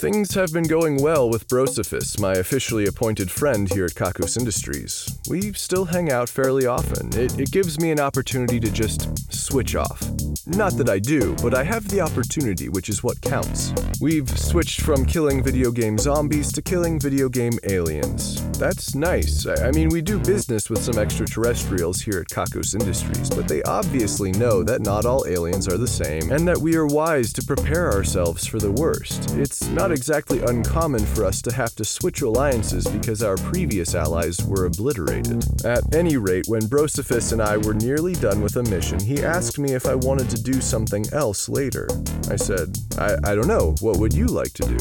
Things 0.05 0.35
have 0.35 0.53
been 0.53 0.67
going 0.67 1.01
well 1.01 1.27
with 1.27 1.47
Brosophus, 1.47 2.19
my 2.19 2.33
officially 2.33 2.85
appointed 2.85 3.31
friend 3.31 3.67
here 3.67 3.85
at 3.85 3.95
Kakos 3.95 4.37
Industries. 4.37 5.17
We 5.27 5.51
still 5.53 5.85
hang 5.85 6.11
out 6.11 6.29
fairly 6.29 6.67
often. 6.67 7.07
It, 7.19 7.39
it 7.39 7.49
gives 7.49 7.79
me 7.79 7.89
an 7.89 7.99
opportunity 7.99 8.59
to 8.59 8.69
just 8.69 9.33
switch 9.33 9.75
off. 9.75 10.07
Not 10.45 10.77
that 10.77 10.89
I 10.89 10.99
do, 10.99 11.35
but 11.41 11.55
I 11.55 11.63
have 11.63 11.87
the 11.87 12.01
opportunity, 12.01 12.69
which 12.69 12.87
is 12.87 13.03
what 13.03 13.19
counts. 13.21 13.73
We've 13.99 14.29
switched 14.37 14.81
from 14.81 15.07
killing 15.07 15.41
video 15.41 15.71
game 15.71 15.97
zombies 15.97 16.51
to 16.51 16.61
killing 16.61 16.99
video 16.99 17.27
game 17.27 17.57
aliens. 17.63 18.47
That's 18.59 18.93
nice. 18.93 19.47
I, 19.47 19.69
I 19.69 19.71
mean, 19.71 19.89
we 19.89 20.03
do 20.03 20.19
business 20.19 20.69
with 20.69 20.83
some 20.83 20.99
extraterrestrials 20.99 21.99
here 21.99 22.19
at 22.19 22.27
Kakos 22.27 22.79
Industries, 22.79 23.31
but 23.31 23.47
they 23.47 23.63
obviously 23.63 24.31
know 24.33 24.61
that 24.61 24.81
not 24.81 25.05
all 25.05 25.25
aliens 25.27 25.67
are 25.67 25.79
the 25.79 25.87
same, 25.87 26.31
and 26.31 26.47
that 26.47 26.59
we 26.59 26.75
are 26.75 26.85
wise 26.85 27.33
to 27.33 27.43
prepare 27.43 27.91
ourselves 27.91 28.45
for 28.45 28.59
the 28.59 28.71
worst. 28.71 29.31
It's 29.31 29.67
not 29.69 29.94
exactly 29.95 30.41
uncommon 30.43 31.03
for 31.05 31.23
us 31.23 31.41
to 31.41 31.51
have 31.53 31.73
to 31.75 31.85
switch 31.85 32.21
alliances 32.21 32.85
because 32.85 33.23
our 33.23 33.37
previous 33.37 33.95
allies 33.95 34.43
were 34.43 34.65
obliterated. 34.65 35.43
At 35.65 35.95
any 35.95 36.17
rate, 36.17 36.45
when 36.47 36.63
Brosophus 36.63 37.31
and 37.31 37.41
I 37.41 37.55
were 37.57 37.73
nearly 37.73 38.13
done 38.13 38.41
with 38.41 38.57
a 38.57 38.63
mission, 38.63 38.99
he 38.99 39.23
asked 39.23 39.57
me 39.57 39.71
if 39.71 39.85
I 39.85 39.95
wanted 39.95 40.29
to 40.31 40.43
do 40.43 40.59
something 40.59 41.05
else 41.13 41.47
later. 41.47 41.87
I 42.29 42.35
said, 42.35 42.77
I, 42.99 43.15
I 43.23 43.35
don't 43.35 43.47
know, 43.47 43.75
what 43.79 43.97
would 43.97 44.13
you 44.13 44.27
like 44.27 44.53
to 44.53 44.63
do? 44.63 44.77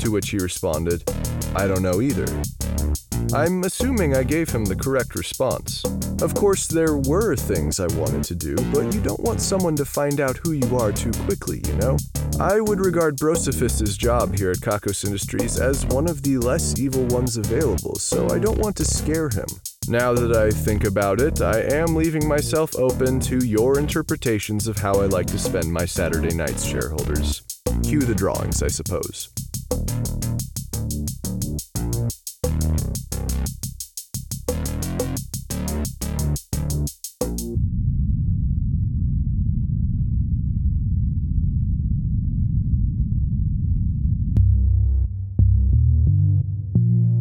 To 0.00 0.10
which 0.10 0.28
he 0.28 0.38
responded, 0.38 1.02
I 1.54 1.66
don't 1.66 1.82
know 1.82 2.02
either. 2.02 2.26
I'm 3.32 3.64
assuming 3.64 4.14
I 4.14 4.22
gave 4.22 4.50
him 4.50 4.66
the 4.66 4.76
correct 4.76 5.14
response. 5.14 5.82
Of 6.22 6.34
course, 6.34 6.66
there 6.66 6.96
were 6.96 7.36
things 7.36 7.78
I 7.78 7.86
wanted 7.88 8.24
to 8.24 8.34
do, 8.34 8.56
but 8.72 8.92
you 8.94 9.00
don't 9.02 9.20
want 9.20 9.40
someone 9.40 9.76
to 9.76 9.84
find 9.84 10.18
out 10.18 10.38
who 10.38 10.52
you 10.52 10.78
are 10.78 10.90
too 10.90 11.12
quickly, 11.24 11.60
you 11.66 11.74
know? 11.74 11.98
I 12.40 12.58
would 12.58 12.80
regard 12.80 13.18
Brosophus's 13.18 13.98
job 13.98 14.34
here 14.34 14.50
at 14.50 14.58
Kakos 14.58 15.04
Industries 15.04 15.58
as 15.58 15.84
one 15.86 16.08
of 16.08 16.22
the 16.22 16.38
less 16.38 16.78
evil 16.80 17.04
ones 17.06 17.36
available, 17.36 17.96
so 17.96 18.30
I 18.30 18.38
don't 18.38 18.58
want 18.58 18.76
to 18.76 18.84
scare 18.84 19.28
him. 19.28 19.46
Now 19.88 20.14
that 20.14 20.34
I 20.34 20.50
think 20.50 20.84
about 20.84 21.20
it, 21.20 21.42
I 21.42 21.60
am 21.60 21.94
leaving 21.94 22.26
myself 22.26 22.74
open 22.76 23.20
to 23.20 23.44
your 23.44 23.78
interpretations 23.78 24.66
of 24.68 24.78
how 24.78 24.94
I 24.94 25.06
like 25.06 25.26
to 25.26 25.38
spend 25.38 25.70
my 25.70 25.84
Saturday 25.84 26.34
nights, 26.34 26.64
shareholders. 26.64 27.42
Cue 27.82 28.00
the 28.00 28.14
drawings, 28.14 28.62
I 28.62 28.68
suppose. 28.68 29.28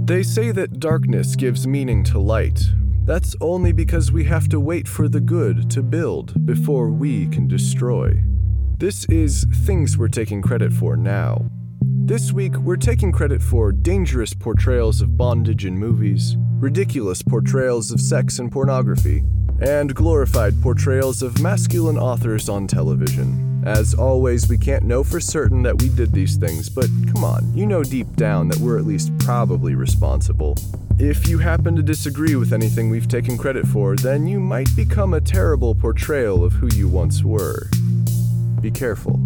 They 0.06 0.22
say 0.22 0.52
that 0.52 0.80
darkness 0.80 1.36
gives 1.36 1.66
meaning 1.66 2.04
to 2.04 2.20
light. 2.20 2.62
That's 3.06 3.36
only 3.42 3.72
because 3.72 4.12
we 4.12 4.24
have 4.26 4.48
to 4.50 4.60
wait 4.60 4.88
for 4.88 5.10
the 5.10 5.20
good 5.20 5.68
to 5.72 5.82
build 5.82 6.46
before 6.46 6.92
we 6.92 7.28
can 7.30 7.48
destroy. 7.48 8.22
This 8.78 9.06
is 9.06 9.48
things 9.66 9.98
we're 9.98 10.10
taking 10.10 10.44
credit 10.44 10.72
for 10.72 10.96
now. 10.96 11.50
This 11.82 12.32
week, 12.32 12.56
we're 12.58 12.76
taking 12.76 13.12
credit 13.12 13.42
for 13.42 13.72
dangerous 13.72 14.36
portrayals 14.36 15.02
of 15.02 15.18
bondage 15.18 15.66
in 15.66 15.76
movies, 15.76 16.36
ridiculous 16.60 17.24
portrayals 17.24 17.90
of 17.90 18.00
sex 18.00 18.38
and 18.38 18.52
pornography, 18.52 19.24
and 19.60 19.96
glorified 19.96 20.62
portrayals 20.62 21.24
of 21.24 21.42
masculine 21.42 21.98
authors 21.98 22.48
on 22.48 22.68
television. 22.68 23.55
As 23.66 23.96
always, 23.96 24.48
we 24.48 24.60
can't 24.60 24.84
know 24.84 25.04
for 25.04 25.20
certain 25.20 25.64
that 25.64 25.82
we 25.82 25.90
did 25.90 26.12
these 26.12 26.36
things, 26.36 26.70
but 26.70 26.88
come 27.12 27.24
on, 27.24 27.52
you 27.56 27.66
know 27.66 27.84
deep 27.84 28.16
down 28.16 28.48
that 28.50 28.60
we're 28.60 28.78
at 28.78 28.86
least 28.86 29.12
probably 29.18 29.74
responsible. 29.74 30.56
If 31.00 31.28
you 31.28 31.40
happen 31.40 31.76
to 31.76 31.82
disagree 31.82 32.36
with 32.36 32.54
anything 32.54 32.92
we've 32.92 33.08
taken 33.08 33.40
credit 33.40 33.66
for, 33.66 33.96
then 33.96 34.28
you 34.28 34.40
might 34.40 34.70
become 34.76 35.16
a 35.16 35.20
terrible 35.20 35.74
portrayal 35.74 36.44
of 36.44 36.54
who 36.54 36.68
you 36.76 36.88
once 36.88 37.24
were. 37.24 37.68
Be 38.62 38.70
careful. 38.70 39.20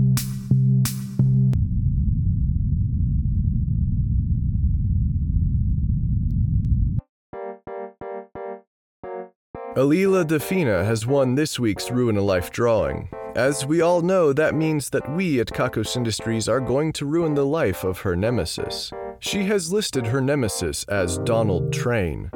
Alila 9.75 10.25
Defina 10.25 10.85
has 10.85 11.05
won 11.05 11.35
this 11.35 11.59
week's 11.59 11.91
Ruin 11.91 12.15
a 12.15 12.21
Life 12.21 12.51
drawing. 12.51 13.09
As 13.35 13.65
we 13.65 13.81
all 13.81 14.01
know, 14.01 14.33
that 14.33 14.55
means 14.55 14.89
that 14.89 15.09
we 15.15 15.39
at 15.39 15.47
Kakos 15.47 15.95
Industries 15.95 16.49
are 16.49 16.59
going 16.59 16.91
to 16.93 17.05
ruin 17.05 17.35
the 17.35 17.45
life 17.45 17.83
of 17.83 17.99
her 17.99 18.15
nemesis. 18.15 18.91
She 19.19 19.43
has 19.45 19.71
listed 19.71 20.07
her 20.07 20.19
nemesis 20.19 20.83
as 20.85 21.19
Donald 21.19 21.71
Train. 21.71 22.31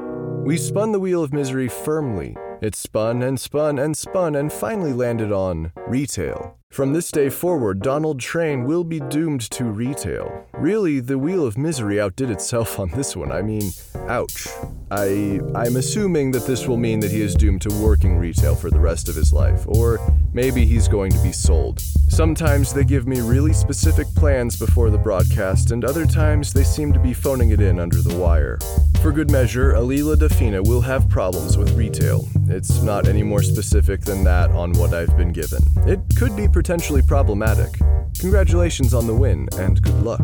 We 0.45 0.57
spun 0.57 0.91
the 0.91 0.99
wheel 0.99 1.23
of 1.23 1.33
misery 1.33 1.67
firmly. 1.67 2.35
It 2.61 2.75
spun 2.75 3.23
and 3.23 3.39
spun 3.39 3.79
and 3.79 3.97
spun 3.97 4.35
and 4.35 4.51
finally 4.51 4.93
landed 4.93 5.31
on 5.31 5.71
retail. 5.87 6.57
From 6.73 6.91
this 6.91 7.11
day 7.11 7.29
forward, 7.29 7.81
Donald 7.81 8.19
Train 8.19 8.63
will 8.63 8.83
be 8.83 8.99
doomed 8.99 9.41
to 9.51 9.65
retail. 9.65 10.47
Really, 10.53 11.01
the 11.01 11.19
wheel 11.19 11.45
of 11.45 11.55
misery 11.55 12.01
outdid 12.01 12.31
itself 12.31 12.79
on 12.79 12.89
this 12.89 13.15
one. 13.15 13.31
I 13.31 13.43
mean, 13.43 13.69
ouch. 14.07 14.47
I 14.89 15.39
I'm 15.53 15.75
assuming 15.75 16.31
that 16.31 16.47
this 16.47 16.67
will 16.67 16.77
mean 16.77 16.99
that 17.01 17.11
he 17.11 17.21
is 17.21 17.35
doomed 17.35 17.61
to 17.61 17.73
working 17.75 18.17
retail 18.17 18.55
for 18.55 18.71
the 18.71 18.79
rest 18.79 19.07
of 19.07 19.13
his 19.13 19.31
life, 19.31 19.65
or 19.67 19.99
maybe 20.33 20.65
he's 20.65 20.87
going 20.87 21.11
to 21.11 21.21
be 21.21 21.31
sold. 21.31 21.79
Sometimes 22.09 22.73
they 22.73 22.83
give 22.83 23.07
me 23.07 23.21
really 23.21 23.53
specific 23.53 24.07
plans 24.15 24.57
before 24.57 24.89
the 24.89 24.97
broadcast, 24.97 25.69
and 25.69 25.85
other 25.85 26.07
times 26.07 26.53
they 26.53 26.63
seem 26.63 26.91
to 26.91 26.99
be 26.99 27.13
phoning 27.13 27.51
it 27.51 27.61
in 27.61 27.79
under 27.79 28.01
the 28.01 28.15
wire. 28.17 28.57
For 29.01 29.11
good 29.11 29.29
measure, 29.29 29.73
Alila 29.73 30.15
Dafina 30.15 30.65
will 30.65 30.81
have 30.81 31.09
problems 31.09 31.57
with 31.57 31.71
retail. 31.73 32.27
It's 32.47 32.81
not 32.81 33.07
any 33.07 33.23
more 33.23 33.41
specific 33.41 34.01
than 34.01 34.23
that 34.23 34.51
on 34.51 34.73
what 34.73 34.93
I've 34.93 35.17
been 35.17 35.33
given. 35.33 35.61
It 35.87 35.99
could 36.17 36.35
be 36.35 36.47
potentially 36.63 37.01
problematic. 37.01 37.77
Congratulations 38.21 38.93
on 38.93 39.05
the 39.05 39.13
win, 39.13 39.49
and 39.57 39.81
good 39.81 40.01
luck. 40.01 40.21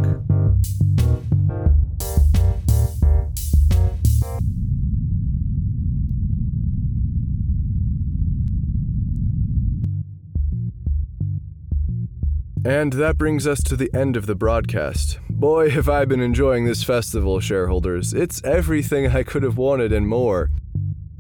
And 12.63 12.93
that 12.93 13.17
brings 13.17 13.45
us 13.45 13.61
to 13.63 13.75
the 13.75 13.93
end 13.93 14.15
of 14.15 14.25
the 14.25 14.33
broadcast. 14.33 15.19
Boy, 15.29 15.69
have 15.71 15.89
I 15.89 16.05
been 16.05 16.21
enjoying 16.21 16.63
this 16.63 16.85
festival, 16.85 17.41
shareholders. 17.41 18.13
It's 18.13 18.41
everything 18.45 19.07
I 19.07 19.23
could 19.23 19.43
have 19.43 19.57
wanted 19.57 19.91
and 19.91 20.07
more. 20.07 20.51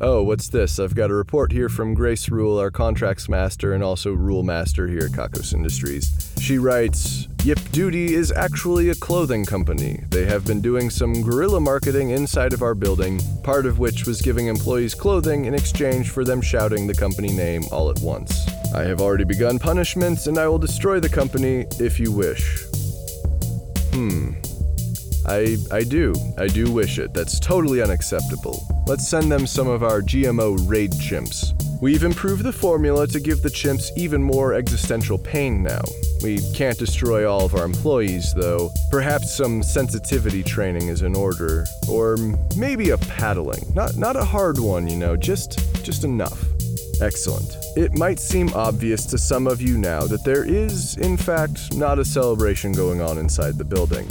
Oh, 0.01 0.23
what's 0.23 0.47
this? 0.47 0.79
I've 0.79 0.95
got 0.95 1.11
a 1.11 1.13
report 1.13 1.51
here 1.51 1.67
from 1.67 1.93
Grace 1.93 2.29
Rule, 2.29 2.57
our 2.57 2.71
contracts 2.71 3.27
master 3.27 3.73
and 3.73 3.83
also 3.83 4.13
rule 4.13 4.43
master 4.43 4.87
here 4.87 5.05
at 5.05 5.11
Kakos 5.11 5.53
Industries. 5.53 6.31
She 6.39 6.57
writes 6.57 7.27
Yip 7.43 7.59
Duty 7.73 8.13
is 8.13 8.31
actually 8.31 8.89
a 8.89 8.95
clothing 8.95 9.43
company. 9.45 10.05
They 10.09 10.23
have 10.23 10.45
been 10.45 10.61
doing 10.61 10.89
some 10.89 11.21
guerrilla 11.21 11.59
marketing 11.59 12.11
inside 12.11 12.53
of 12.53 12.61
our 12.61 12.75
building, 12.75 13.19
part 13.43 13.65
of 13.65 13.79
which 13.79 14.07
was 14.07 14.21
giving 14.21 14.47
employees 14.47 14.95
clothing 14.95 15.43
in 15.45 15.53
exchange 15.53 16.11
for 16.11 16.23
them 16.23 16.41
shouting 16.41 16.87
the 16.87 16.95
company 16.95 17.33
name 17.33 17.63
all 17.69 17.89
at 17.89 17.99
once. 17.99 18.47
I 18.73 18.83
have 18.83 19.01
already 19.01 19.25
begun 19.25 19.59
punishments 19.59 20.27
and 20.27 20.37
I 20.37 20.47
will 20.47 20.59
destroy 20.59 21.01
the 21.01 21.09
company 21.09 21.65
if 21.77 21.99
you 21.99 22.13
wish. 22.13 22.63
Hmm. 23.91 24.31
I 25.25 25.57
I 25.71 25.83
do. 25.83 26.13
I 26.37 26.47
do 26.47 26.71
wish 26.71 26.99
it. 26.99 27.13
That's 27.13 27.39
totally 27.39 27.81
unacceptable. 27.81 28.65
Let's 28.87 29.07
send 29.07 29.31
them 29.31 29.45
some 29.45 29.67
of 29.67 29.83
our 29.83 30.01
GMO 30.01 30.69
raid 30.69 30.91
chimps. 30.91 31.53
We've 31.81 32.03
improved 32.03 32.43
the 32.43 32.51
formula 32.51 33.07
to 33.07 33.19
give 33.19 33.41
the 33.41 33.49
chimps 33.49 33.89
even 33.95 34.21
more 34.21 34.53
existential 34.53 35.17
pain 35.17 35.63
now. 35.63 35.81
We 36.21 36.39
can't 36.53 36.77
destroy 36.77 37.29
all 37.29 37.45
of 37.45 37.55
our 37.55 37.63
employees, 37.63 38.33
though. 38.33 38.71
Perhaps 38.91 39.33
some 39.33 39.63
sensitivity 39.63 40.43
training 40.43 40.89
is 40.89 41.03
in 41.03 41.15
order, 41.15 41.65
or 41.87 42.17
maybe 42.57 42.89
a 42.89 42.97
paddling. 42.97 43.63
Not 43.73 43.95
not 43.95 44.17
a 44.17 44.25
hard 44.25 44.59
one, 44.59 44.87
you 44.87 44.97
know, 44.97 45.15
just 45.15 45.59
just 45.83 46.03
enough. 46.03 46.43
Excellent. 47.01 47.55
It 47.77 47.93
might 47.93 48.19
seem 48.19 48.49
obvious 48.53 49.05
to 49.05 49.17
some 49.17 49.47
of 49.47 49.61
you 49.61 49.77
now 49.77 50.01
that 50.01 50.25
there 50.25 50.43
is, 50.43 50.97
in 50.97 51.15
fact, 51.15 51.73
not 51.73 51.97
a 51.97 52.03
celebration 52.03 52.73
going 52.73 52.99
on 52.99 53.17
inside 53.17 53.57
the 53.57 53.63
building. 53.63 54.05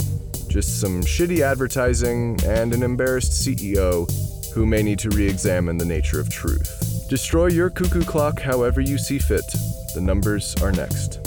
Just 0.49 0.81
some 0.81 1.01
shitty 1.03 1.41
advertising 1.41 2.39
and 2.43 2.73
an 2.73 2.81
embarrassed 2.81 3.33
CEO 3.33 4.09
who 4.51 4.65
may 4.65 4.81
need 4.81 4.97
to 4.97 5.09
re 5.11 5.29
examine 5.29 5.77
the 5.77 5.85
nature 5.85 6.19
of 6.19 6.27
truth. 6.27 7.05
Destroy 7.07 7.47
your 7.47 7.69
cuckoo 7.69 8.03
clock 8.03 8.41
however 8.41 8.81
you 8.81 8.97
see 8.97 9.19
fit. 9.19 9.45
The 9.93 10.01
numbers 10.01 10.55
are 10.61 10.71
next. 10.71 11.19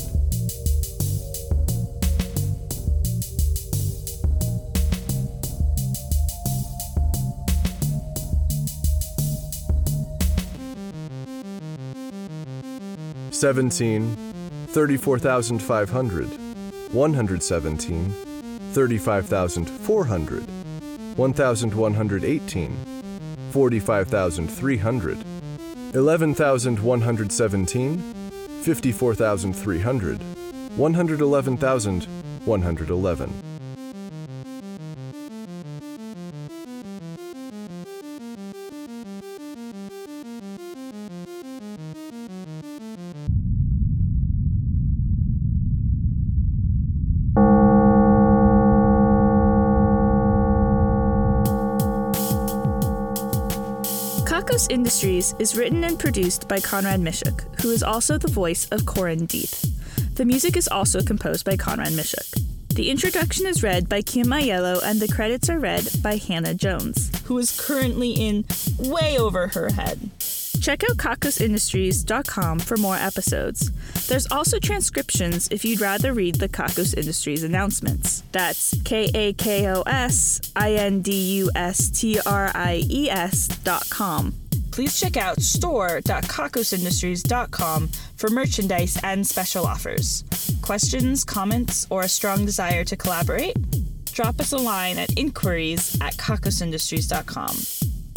Seventeen, 13.31 14.17
thirty-four 14.69 15.21
thousand 15.21 15.61
five 15.63 15.91
hundred, 15.91 16.29
one 16.93 17.15
hundred 17.15 17.43
seventeen, 17.43 18.13
35,400, 18.73 20.45
1,118, 21.17 22.77
45,300, 23.53 25.19
11,117, 25.95 28.03
54,300, 28.63 30.19
111,111. 30.77 33.52
Kakos 54.53 54.71
Industries 54.71 55.35
is 55.39 55.57
written 55.57 55.83
and 55.83 55.99
produced 55.99 56.47
by 56.47 56.61
Conrad 56.61 57.01
Mishuk, 57.01 57.59
who 57.63 57.71
is 57.71 57.83
also 57.83 58.19
the 58.19 58.31
voice 58.31 58.69
of 58.69 58.85
Corin 58.85 59.27
Deeth. 59.27 59.67
The 60.17 60.27
music 60.27 60.59
is 60.59 60.69
also 60.69 61.01
composed 61.01 61.47
by 61.47 61.57
Conrad 61.57 61.95
Mishuk. 61.95 62.39
The 62.75 62.91
introduction 62.91 63.47
is 63.47 63.63
read 63.63 63.89
by 63.89 64.03
Kim 64.03 64.27
Aiello, 64.27 64.83
and 64.85 65.01
the 65.01 65.09
credits 65.09 65.49
are 65.49 65.59
read 65.59 65.89
by 66.03 66.17
Hannah 66.17 66.53
Jones. 66.53 67.11
who 67.25 67.39
is 67.39 67.59
currently 67.59 68.11
in 68.11 68.45
way 68.79 69.17
over 69.17 69.47
her 69.49 69.71
head. 69.71 70.11
Check 70.61 70.85
out 70.85 70.99
kakosindustries.com 70.99 72.59
for 72.59 72.77
more 72.77 72.97
episodes. 72.97 73.71
There's 74.07 74.31
also 74.31 74.59
transcriptions 74.59 75.49
if 75.51 75.65
you'd 75.65 75.81
rather 75.81 76.13
read 76.13 76.35
the 76.35 76.49
Kakos 76.49 76.95
Industries 76.95 77.43
announcements. 77.43 78.23
That's 78.33 78.75
K 78.85 79.11
A 79.15 79.33
K 79.33 79.67
O 79.69 79.81
S 79.83 80.43
I 80.55 80.75
N 80.75 81.01
D 81.01 81.39
U 81.39 81.51
S 81.55 81.89
T 81.89 82.21
R 82.27 82.51
I 82.55 82.83
E 82.87 83.09
S 83.09 83.49
dot 83.49 83.89
com. 83.89 84.42
Please 84.73 84.99
check 84.99 85.17
out 85.17 85.41
store.kakosindustries.com 85.41 87.89
for 88.17 88.31
merchandise 88.31 88.99
and 89.05 89.25
special 89.27 89.67
offers. 89.67 90.25
Questions, 90.63 91.25
comments, 91.25 91.87
or 91.91 92.03
a 92.03 92.09
strong 92.09 92.45
desire 92.45 92.85
to 92.85 92.97
collaborate? 92.97 93.57
Drop 94.07 94.41
us 94.41 94.53
a 94.53 94.59
line 94.59 94.99
at 94.99 95.17
inquiries 95.19 95.97
at 96.01 96.17
kakosindustries.com. 96.17 97.57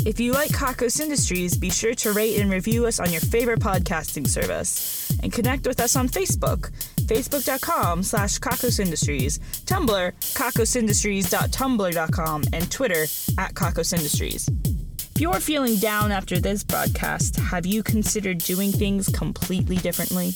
If 0.05 0.19
you 0.19 0.33
like 0.33 0.51
Kakos 0.51 0.99
Industries, 1.01 1.57
be 1.57 1.71
sure 1.71 1.95
to 1.95 2.13
rate 2.13 2.39
and 2.39 2.51
review 2.51 2.85
us 2.85 2.99
on 2.99 3.11
your 3.11 3.21
favorite 3.21 3.59
podcasting 3.59 4.27
service. 4.27 5.11
And 5.23 5.33
connect 5.33 5.65
with 5.65 5.79
us 5.79 5.95
on 5.95 6.09
Facebook, 6.09 6.69
facebook.com 7.07 8.03
slash 8.03 8.37
kakosindustries, 8.37 9.39
Tumblr, 9.65 10.11
kakosindustries.tumblr.com, 10.35 12.43
and 12.53 12.71
Twitter 12.71 13.07
at 13.39 13.55
kakosindustries. 13.55 14.74
If 15.15 15.21
you're 15.21 15.39
feeling 15.39 15.77
down 15.77 16.11
after 16.11 16.41
this 16.41 16.61
broadcast, 16.61 17.37
have 17.37 17.65
you 17.65 17.83
considered 17.83 18.39
doing 18.39 18.73
things 18.73 19.07
completely 19.07 19.77
differently? 19.77 20.33